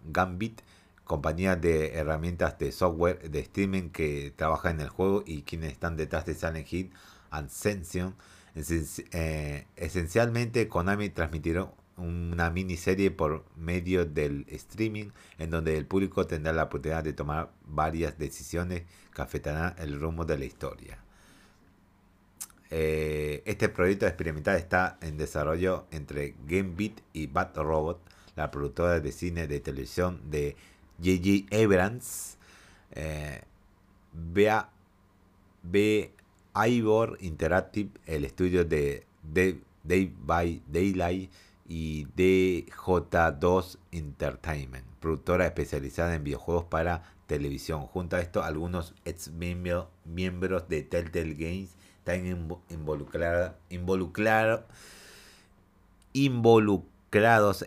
Gambit, 0.07 0.63
compañía 1.05 1.55
de 1.55 1.93
herramientas 1.93 2.59
de 2.59 2.73
software 2.73 3.31
de 3.31 3.41
streaming 3.41 3.91
que 3.91 4.33
trabaja 4.35 4.71
en 4.71 4.81
el 4.81 4.89
juego 4.89 5.23
y 5.27 5.43
quienes 5.43 5.73
están 5.73 5.99
detrás 5.99 6.25
de 6.25 6.33
Silent 6.33 6.73
Hill 6.73 6.93
Ascension. 7.29 8.15
Eh, 8.55 9.67
esencialmente, 9.77 10.67
Konami 10.67 11.11
transmitirá 11.11 11.71
una 11.99 12.49
miniserie 12.49 13.11
por 13.11 13.45
medio 13.55 14.07
del 14.07 14.47
streaming 14.49 15.11
en 15.37 15.51
donde 15.51 15.77
el 15.77 15.85
público 15.85 16.27
tendrá 16.27 16.55
la 16.55 16.63
oportunidad 16.63 17.05
de 17.05 17.13
tomar 17.13 17.53
varias 17.67 18.19
decisiones 18.19 18.85
que 19.15 19.21
afectarán 19.21 19.75
el 19.77 20.01
rumbo 20.01 20.25
de 20.25 20.39
la 20.39 20.47
historia. 20.47 21.06
Eh, 22.71 23.43
este 23.45 23.69
proyecto 23.69 24.07
experimental 24.07 24.57
está 24.57 24.99
en 25.01 25.17
desarrollo 25.17 25.87
entre 25.91 26.35
GameBeat 26.47 27.01
y 27.13 27.27
Bat 27.27 27.57
Robot, 27.59 28.01
la 28.35 28.51
productora 28.51 29.01
de 29.01 29.13
cine 29.13 29.47
de 29.47 29.61
televisión 29.61 30.21
de 30.31 30.57
J.J. 30.99 31.57
Abrams. 31.57 32.39
Eh, 32.93 33.43
Interactive, 37.21 37.91
el 38.07 38.25
estudio 38.25 38.65
de 38.65 39.05
Day, 39.23 40.13
by 40.25 40.63
Daylight 40.67 41.31
y 41.69 42.07
DJ2 42.17 43.79
Entertainment, 43.93 44.87
productora 45.01 45.47
especializada 45.47 46.15
en 46.15 46.25
videojuegos 46.25 46.65
para 46.65 47.03
televisión. 47.27 47.83
Junto 47.83 48.17
a 48.17 48.21
esto, 48.21 48.43
algunos 48.43 48.95
ex 49.05 49.31
miembros 49.31 50.69
de 50.69 50.83
Telltale 50.83 51.35
Games 51.35 51.76
están 52.07 52.61
involucrados 52.71 53.57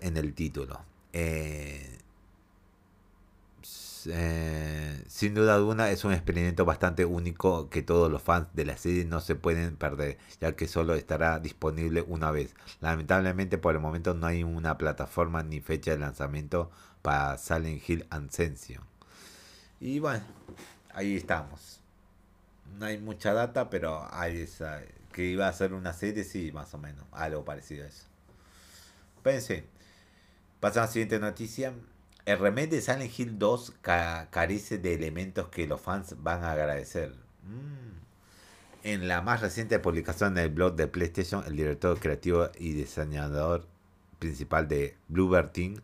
en 0.02 0.16
el 0.16 0.34
título. 0.34 0.80
Eh, 1.12 2.00
sin 5.08 5.34
duda 5.34 5.56
alguna 5.56 5.92
es 5.92 6.06
un 6.06 6.14
experimento 6.14 6.64
bastante 6.64 7.04
único 7.04 7.70
que 7.70 7.82
todos 7.82 8.10
los 8.10 8.22
fans 8.22 8.48
de 8.54 8.64
la 8.64 8.78
serie 8.78 9.04
no 9.04 9.20
se 9.20 9.36
pueden 9.36 9.76
perder, 9.76 10.18
ya 10.40 10.56
que 10.56 10.70
solo 10.70 10.96
estará 10.96 11.40
disponible 11.40 12.06
una 12.08 12.32
vez. 12.32 12.56
Lamentablemente 12.80 13.58
por 13.58 13.76
el 13.76 13.82
momento 13.82 14.14
no 14.14 14.26
hay 14.26 14.44
una 14.44 14.78
plataforma 14.78 15.44
ni 15.44 15.60
fecha 15.60 15.92
de 15.92 15.98
lanzamiento 15.98 16.72
para 17.02 17.38
Silent 17.38 17.88
Hill 17.88 18.06
Ascension. 18.10 18.84
Y 19.82 20.00
bueno, 20.00 20.24
ahí 20.94 21.18
estamos 21.18 21.79
no 22.78 22.86
hay 22.86 22.98
mucha 22.98 23.34
data, 23.34 23.70
pero 23.70 24.08
hay 24.12 24.42
esa, 24.42 24.82
que 25.12 25.26
iba 25.26 25.48
a 25.48 25.54
ser 25.54 25.74
una 25.74 25.94
serie, 25.94 26.24
sí, 26.24 26.52
más 26.52 26.74
o 26.74 26.78
menos, 26.78 27.06
algo 27.12 27.44
parecido 27.44 27.86
a 27.86 27.88
eso. 27.88 28.06
Pensé. 29.24 29.66
Pasamos 30.60 30.78
a 30.78 30.88
la 30.88 30.92
siguiente 30.92 31.20
noticia. 31.20 31.74
El 32.26 32.40
remake 32.40 32.70
de 32.70 32.82
Silent 32.82 33.18
Hill 33.18 33.40
2 33.40 33.74
carece 33.82 34.78
de 34.78 34.94
elementos 34.94 35.48
que 35.50 35.68
los 35.68 35.82
fans 35.82 36.16
van 36.20 36.44
a 36.44 36.52
agradecer. 36.52 37.14
Mm. 37.44 37.90
En 38.84 39.08
la 39.08 39.22
más 39.22 39.42
reciente 39.42 39.80
publicación 39.80 40.36
del 40.36 40.50
blog 40.50 40.76
de 40.76 40.88
PlayStation, 40.88 41.44
el 41.46 41.56
director 41.56 42.00
creativo 42.00 42.50
y 42.58 42.74
diseñador 42.74 43.66
principal 44.20 44.68
de 44.68 44.96
Bluebird 45.08 45.52
Team, 45.52 45.82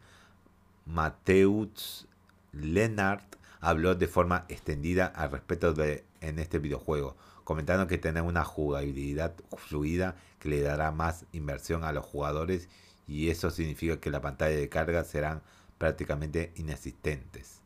Mateusz 0.85 2.05
Lennart 2.53 3.35
habló 3.61 3.95
de 3.95 4.07
forma 4.07 4.45
extendida 4.49 5.05
al 5.05 5.31
respecto 5.31 5.73
de 5.73 6.03
en 6.21 6.39
este 6.39 6.59
videojuego, 6.59 7.15
comentando 7.43 7.87
que 7.87 7.97
tiene 7.97 8.21
una 8.21 8.43
jugabilidad 8.43 9.33
fluida 9.57 10.15
que 10.39 10.49
le 10.49 10.61
dará 10.61 10.91
más 10.91 11.25
inversión 11.31 11.83
a 11.83 11.91
los 11.91 12.05
jugadores 12.05 12.69
y 13.07 13.29
eso 13.29 13.51
significa 13.51 13.99
que 13.99 14.09
la 14.09 14.21
pantalla 14.21 14.55
de 14.55 14.69
carga 14.69 15.03
serán 15.03 15.41
prácticamente 15.77 16.51
inexistentes. 16.55 17.61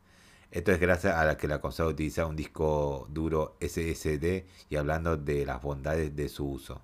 Esto 0.50 0.72
es 0.72 0.80
gracias 0.80 1.14
a 1.16 1.24
la 1.24 1.36
que 1.36 1.46
la 1.46 1.60
consola 1.60 1.90
utiliza 1.90 2.26
un 2.26 2.36
disco 2.36 3.06
duro 3.10 3.56
SSD 3.60 4.44
y 4.68 4.76
hablando 4.76 5.16
de 5.16 5.46
las 5.46 5.62
bondades 5.62 6.14
de 6.16 6.28
su 6.28 6.50
uso. 6.50 6.82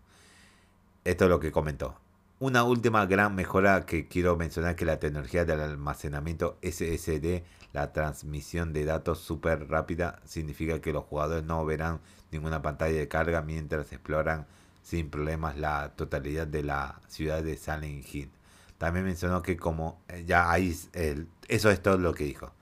Esto 1.04 1.24
es 1.24 1.30
lo 1.30 1.40
que 1.40 1.52
comentó. 1.52 2.05
Una 2.38 2.64
última 2.64 3.06
gran 3.06 3.34
mejora 3.34 3.86
que 3.86 4.08
quiero 4.08 4.36
mencionar 4.36 4.76
que 4.76 4.84
la 4.84 4.98
tecnología 4.98 5.46
del 5.46 5.58
almacenamiento 5.58 6.58
SSD, 6.60 7.42
la 7.72 7.94
transmisión 7.94 8.74
de 8.74 8.84
datos 8.84 9.20
súper 9.20 9.70
rápida, 9.70 10.20
significa 10.26 10.82
que 10.82 10.92
los 10.92 11.04
jugadores 11.04 11.44
no 11.44 11.64
verán 11.64 12.00
ninguna 12.30 12.60
pantalla 12.60 12.98
de 12.98 13.08
carga 13.08 13.40
mientras 13.40 13.90
exploran 13.90 14.46
sin 14.82 15.08
problemas 15.08 15.56
la 15.56 15.94
totalidad 15.96 16.46
de 16.46 16.62
la 16.62 17.00
ciudad 17.08 17.42
de 17.42 17.56
Silent 17.56 18.04
Hill. 18.14 18.30
También 18.76 19.06
mencionó 19.06 19.40
que 19.40 19.56
como 19.56 19.98
eh, 20.08 20.24
ya 20.26 20.52
hay 20.52 20.78
el, 20.92 21.28
eso 21.48 21.70
es 21.70 21.82
todo 21.82 21.96
lo 21.96 22.12
que 22.12 22.24
dijo. 22.24 22.52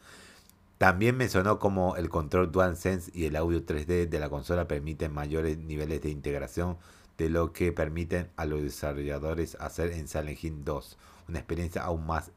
También 0.78 1.16
mencionó 1.16 1.58
como 1.58 1.96
el 1.96 2.10
control 2.10 2.52
DualSense 2.52 3.10
y 3.12 3.24
el 3.24 3.34
audio 3.34 3.66
3D 3.66 4.08
de 4.08 4.18
la 4.20 4.28
consola 4.28 4.68
permiten 4.68 5.12
mayores 5.12 5.58
niveles 5.58 6.00
de 6.02 6.10
integración 6.10 6.76
de 7.18 7.29
lo 7.29 7.53
que 7.53 7.72
permiten 7.72 8.31
a 8.37 8.44
los 8.44 8.62
desarrolladores 8.62 9.57
hacer 9.61 9.92
en 9.92 10.09
Silent 10.09 10.42
Hill 10.42 10.64
2, 10.64 10.98
una 11.29 11.38
experiencia 11.38 11.83
aún 11.83 12.07
más 12.07 12.33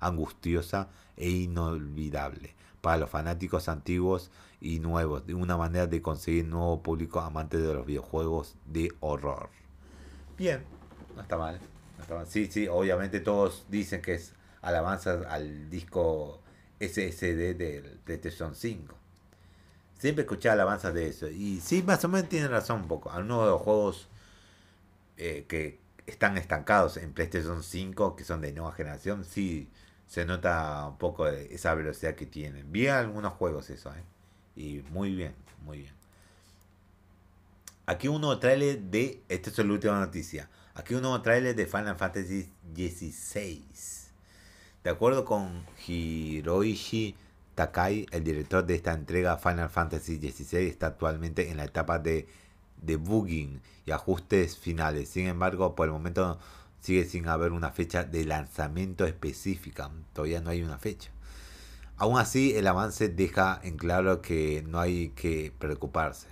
angustiosa 0.00 0.88
e 1.16 1.30
inolvidable 1.30 2.54
para 2.80 2.98
los 2.98 3.10
fanáticos 3.10 3.68
antiguos 3.68 4.30
y 4.60 4.78
nuevos, 4.78 5.26
de 5.26 5.34
una 5.34 5.56
manera 5.56 5.86
de 5.86 6.02
conseguir 6.02 6.44
nuevo 6.46 6.82
público 6.82 7.20
amante 7.20 7.58
de 7.58 7.72
los 7.72 7.86
videojuegos 7.86 8.56
de 8.66 8.92
horror. 9.00 9.48
Bien, 10.36 10.62
no 11.16 11.22
está 11.22 11.36
mal. 11.36 11.58
No 11.96 12.02
está 12.02 12.14
mal. 12.14 12.26
Sí, 12.26 12.46
sí, 12.50 12.68
obviamente 12.68 13.20
todos 13.20 13.64
dicen 13.70 14.02
que 14.02 14.14
es 14.14 14.34
alabanza 14.60 15.22
al 15.28 15.70
disco 15.70 16.40
SSD 16.78 17.54
del 17.56 17.98
PlayStation 18.04 18.54
5. 18.54 18.94
Siempre 20.04 20.24
escuché 20.24 20.50
alabanzas 20.50 20.92
de 20.92 21.08
eso. 21.08 21.30
Y 21.30 21.62
sí, 21.62 21.82
más 21.82 22.04
o 22.04 22.08
menos 22.08 22.28
tiene 22.28 22.46
razón 22.46 22.82
un 22.82 22.88
poco. 22.88 23.10
Algunos 23.10 23.46
de 23.46 23.50
los 23.52 23.62
juegos 23.62 24.06
eh, 25.16 25.46
que 25.48 25.80
están 26.06 26.36
estancados 26.36 26.98
en 26.98 27.14
PlayStation 27.14 27.62
5, 27.62 28.14
que 28.14 28.22
son 28.22 28.42
de 28.42 28.52
nueva 28.52 28.72
generación, 28.72 29.24
sí 29.24 29.70
se 30.06 30.26
nota 30.26 30.88
un 30.88 30.98
poco 30.98 31.24
de 31.24 31.54
esa 31.54 31.74
velocidad 31.74 32.16
que 32.16 32.26
tienen. 32.26 32.70
Vi 32.70 32.86
algunos 32.86 33.32
juegos 33.32 33.70
eso, 33.70 33.94
¿eh? 33.94 34.04
Y 34.56 34.82
muy 34.90 35.14
bien, 35.14 35.34
muy 35.64 35.78
bien. 35.78 35.94
Aquí 37.86 38.06
un 38.06 38.20
nuevo 38.20 38.38
trailer 38.38 38.78
de. 38.78 39.22
Esta 39.30 39.48
es 39.48 39.56
la 39.56 39.72
última 39.72 39.98
noticia. 39.98 40.50
Aquí 40.74 40.92
un 40.94 41.00
nuevo 41.00 41.22
trailer 41.22 41.56
de 41.56 41.64
Final 41.64 41.96
Fantasy 41.96 42.52
XVI. 42.74 43.64
De 44.82 44.90
acuerdo 44.90 45.24
con 45.24 45.64
Hiroishi 45.86 47.16
Takai, 47.54 48.06
el 48.10 48.24
director 48.24 48.66
de 48.66 48.74
esta 48.74 48.92
entrega, 48.92 49.36
Final 49.36 49.70
Fantasy 49.70 50.16
XVI 50.16 50.66
está 50.66 50.88
actualmente 50.88 51.50
en 51.50 51.56
la 51.56 51.64
etapa 51.64 51.98
de 51.98 52.26
debugging 52.82 53.60
y 53.86 53.90
ajustes 53.92 54.56
finales. 54.56 55.08
Sin 55.08 55.26
embargo, 55.26 55.74
por 55.74 55.86
el 55.86 55.92
momento 55.92 56.38
sigue 56.80 57.04
sin 57.04 57.28
haber 57.28 57.52
una 57.52 57.70
fecha 57.70 58.04
de 58.04 58.24
lanzamiento 58.24 59.06
específica. 59.06 59.90
Todavía 60.12 60.40
no 60.40 60.50
hay 60.50 60.62
una 60.62 60.78
fecha. 60.78 61.10
Aún 61.96 62.18
así, 62.18 62.56
el 62.56 62.66
avance 62.66 63.08
deja 63.08 63.60
en 63.62 63.76
claro 63.76 64.20
que 64.20 64.64
no 64.66 64.80
hay 64.80 65.10
que 65.10 65.52
preocuparse. 65.58 66.26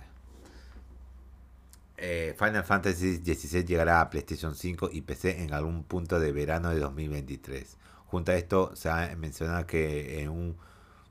Eh, 1.97 2.35
Final 2.37 2.65
Fantasy 2.65 3.17
XVI 3.17 3.63
llegará 3.63 4.01
a 4.01 4.09
PlayStation 4.09 4.55
5 4.55 4.89
y 4.91 5.01
PC 5.01 5.43
en 5.43 5.53
algún 5.53 5.83
punto 5.83 6.19
de 6.19 6.33
verano 6.33 6.71
de 6.71 6.79
2023. 6.79 7.77
Junto 8.07 8.31
a 8.31 8.35
esto, 8.35 8.75
se 8.75 8.89
ha 8.89 9.15
mencionado 9.15 9.65
que 9.65 10.21
en 10.21 10.29
un 10.29 10.57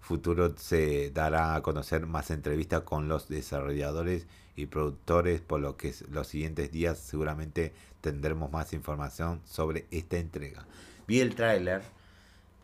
futuro 0.02 0.54
se 0.58 1.10
dará 1.10 1.54
a 1.54 1.62
conocer 1.62 2.06
más 2.06 2.30
entrevistas 2.30 2.82
con 2.82 3.08
los 3.08 3.28
desarrolladores 3.28 4.26
y 4.56 4.66
productores, 4.66 5.40
por 5.40 5.60
lo 5.60 5.76
que 5.76 5.94
los 6.10 6.26
siguientes 6.26 6.70
días 6.72 6.98
seguramente 6.98 7.72
tendremos 8.00 8.50
más 8.50 8.72
información 8.72 9.40
sobre 9.44 9.86
esta 9.90 10.18
entrega. 10.18 10.66
Vi 11.06 11.20
el 11.20 11.34
tráiler, 11.34 11.82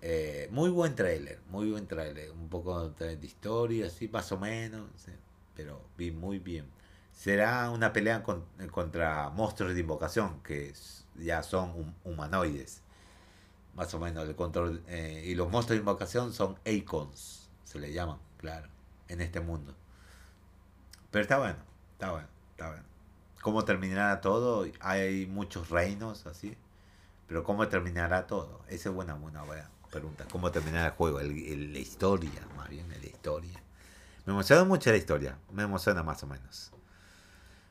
eh, 0.03 0.49
muy 0.51 0.69
buen 0.71 0.97
tráiler, 0.97 1.39
muy 1.49 1.71
buen 1.71 1.87
tráiler, 1.87 2.33
un 2.33 2.49
poco 2.49 2.91
de 2.91 3.19
historia, 3.23 3.87
así 3.87 4.09
más 4.09 4.31
o 4.33 4.39
menos, 4.39 4.89
pero 5.55 5.81
vi 5.97 6.11
muy 6.11 6.41
bien. 6.41 6.67
Será 7.13 7.71
una 7.71 7.93
pelea 7.93 8.25
contra 8.71 9.31
monstruos 9.31 9.75
de 9.75 9.81
invocación, 9.81 10.41
que 10.43 10.73
ya 11.17 11.43
son 11.43 11.95
humanoides, 12.05 12.83
más 13.79 13.95
o 13.95 14.01
menos 14.01 14.29
el 14.29 14.35
control. 14.35 14.83
Eh, 14.89 15.23
y 15.25 15.35
los 15.35 15.51
monstruos 15.51 15.79
de 15.79 15.81
invocación 15.81 16.35
son 16.35 16.59
Icons, 16.67 17.49
se 17.65 17.79
le 17.79 17.93
llaman, 17.93 18.19
claro, 18.37 18.69
en 19.09 19.23
este 19.23 19.41
mundo. 19.41 19.75
Pero 21.11 21.23
está 21.23 21.39
bueno. 21.39 21.69
Está 21.99 22.13
bueno, 22.13 22.29
está 22.51 22.69
bueno. 22.69 22.85
¿Cómo 23.41 23.65
terminará 23.65 24.21
todo? 24.21 24.67
Hay 24.81 25.27
muchos 25.27 25.69
reinos 25.69 26.27
así. 26.27 26.57
Pero 27.27 27.43
¿cómo 27.43 27.67
terminará 27.67 28.27
todo? 28.29 28.61
Esa 28.69 28.89
es 28.89 28.95
buena, 28.95 29.15
buena, 29.15 29.43
buena 29.43 29.69
pregunta. 29.91 30.27
¿Cómo 30.31 30.51
terminará 30.51 30.87
el 30.87 30.93
juego? 30.93 31.19
El, 31.19 31.73
la 31.73 31.79
historia, 31.79 32.47
más 32.57 32.69
bien, 32.69 32.89
la 32.89 33.07
historia. 33.07 33.61
Me 34.27 34.33
emociona 34.33 34.63
mucho 34.63 34.91
la 34.91 34.97
historia. 34.97 35.39
Me 35.53 35.65
emociona 35.65 36.03
más 36.03 36.23
o 36.23 36.27
menos. 36.27 36.71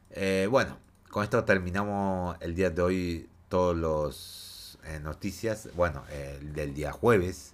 Eh, 0.09 0.47
bueno, 0.49 0.77
con 1.09 1.23
esto 1.23 1.43
terminamos 1.43 2.37
el 2.41 2.53
día 2.53 2.69
de 2.69 2.81
hoy 2.81 3.29
todos 3.47 3.77
los 3.77 4.56
eh, 4.87 4.99
noticias. 4.99 5.69
Bueno, 5.75 6.03
el 6.11 6.53
del 6.53 6.73
día 6.73 6.91
jueves. 6.91 7.53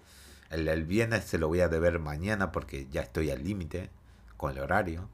El 0.50 0.84
viernes 0.84 1.24
se 1.24 1.38
lo 1.40 1.48
voy 1.48 1.62
a 1.62 1.68
deber 1.68 1.98
mañana 2.00 2.52
porque 2.52 2.88
ya 2.92 3.02
estoy 3.02 3.32
al 3.32 3.44
límite 3.44 3.90
con 4.38 4.52
el 4.52 4.60
horario. 4.60 5.10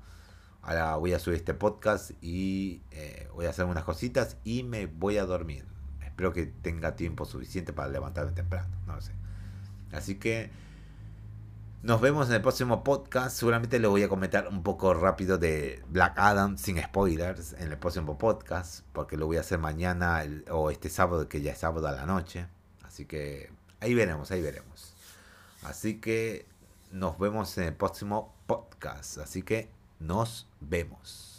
Ahora 0.62 0.95
voy 0.97 1.13
a 1.13 1.19
subir 1.19 1.38
este 1.38 1.53
podcast 1.53 2.12
y 2.21 2.82
eh, 2.91 3.29
voy 3.34 3.45
a 3.45 3.51
hacer 3.51 3.65
unas 3.65 3.86
cositas 3.86 4.38
y 4.43 4.63
me 4.63 4.88
voy 4.88 5.17
a 5.17 5.25
dormir. 5.25 5.65
Espero 6.03 6.34
que 6.34 6.47
tenga 6.47 6.97
tiempo 6.97 7.23
suficiente 7.23 7.71
para 7.71 7.88
levantarme 7.88 8.34
temprano. 8.34 8.75
No 8.86 8.99
sé. 8.99 9.13
Así 9.93 10.15
que 10.15 10.49
nos 11.81 12.01
vemos 12.01 12.27
en 12.27 12.35
el 12.35 12.41
próximo 12.41 12.83
podcast. 12.83 13.37
Seguramente 13.37 13.79
le 13.79 13.87
voy 13.87 14.03
a 14.03 14.09
comentar 14.09 14.49
un 14.49 14.63
poco 14.63 14.93
rápido 14.93 15.37
de 15.37 15.81
Black 15.87 16.13
Adam 16.17 16.57
sin 16.57 16.81
spoilers 16.81 17.53
en 17.53 17.71
el 17.71 17.77
próximo 17.77 18.17
podcast. 18.17 18.83
Porque 18.91 19.15
lo 19.15 19.27
voy 19.27 19.37
a 19.37 19.41
hacer 19.41 19.59
mañana 19.59 20.21
o 20.51 20.71
este 20.71 20.89
sábado 20.89 21.29
que 21.29 21.41
ya 21.41 21.53
es 21.53 21.59
sábado 21.59 21.87
a 21.87 21.91
la 21.93 22.05
noche. 22.05 22.47
Así 22.83 23.05
que 23.05 23.49
ahí 23.79 23.93
veremos, 23.93 24.29
ahí 24.31 24.41
veremos. 24.41 24.93
Así 25.63 26.01
que 26.01 26.45
nos 26.91 27.17
vemos 27.17 27.57
en 27.57 27.65
el 27.65 27.75
próximo 27.75 28.35
podcast. 28.45 29.19
Así 29.19 29.43
que 29.43 29.69
nos 29.99 30.47
vemos. 30.59 31.38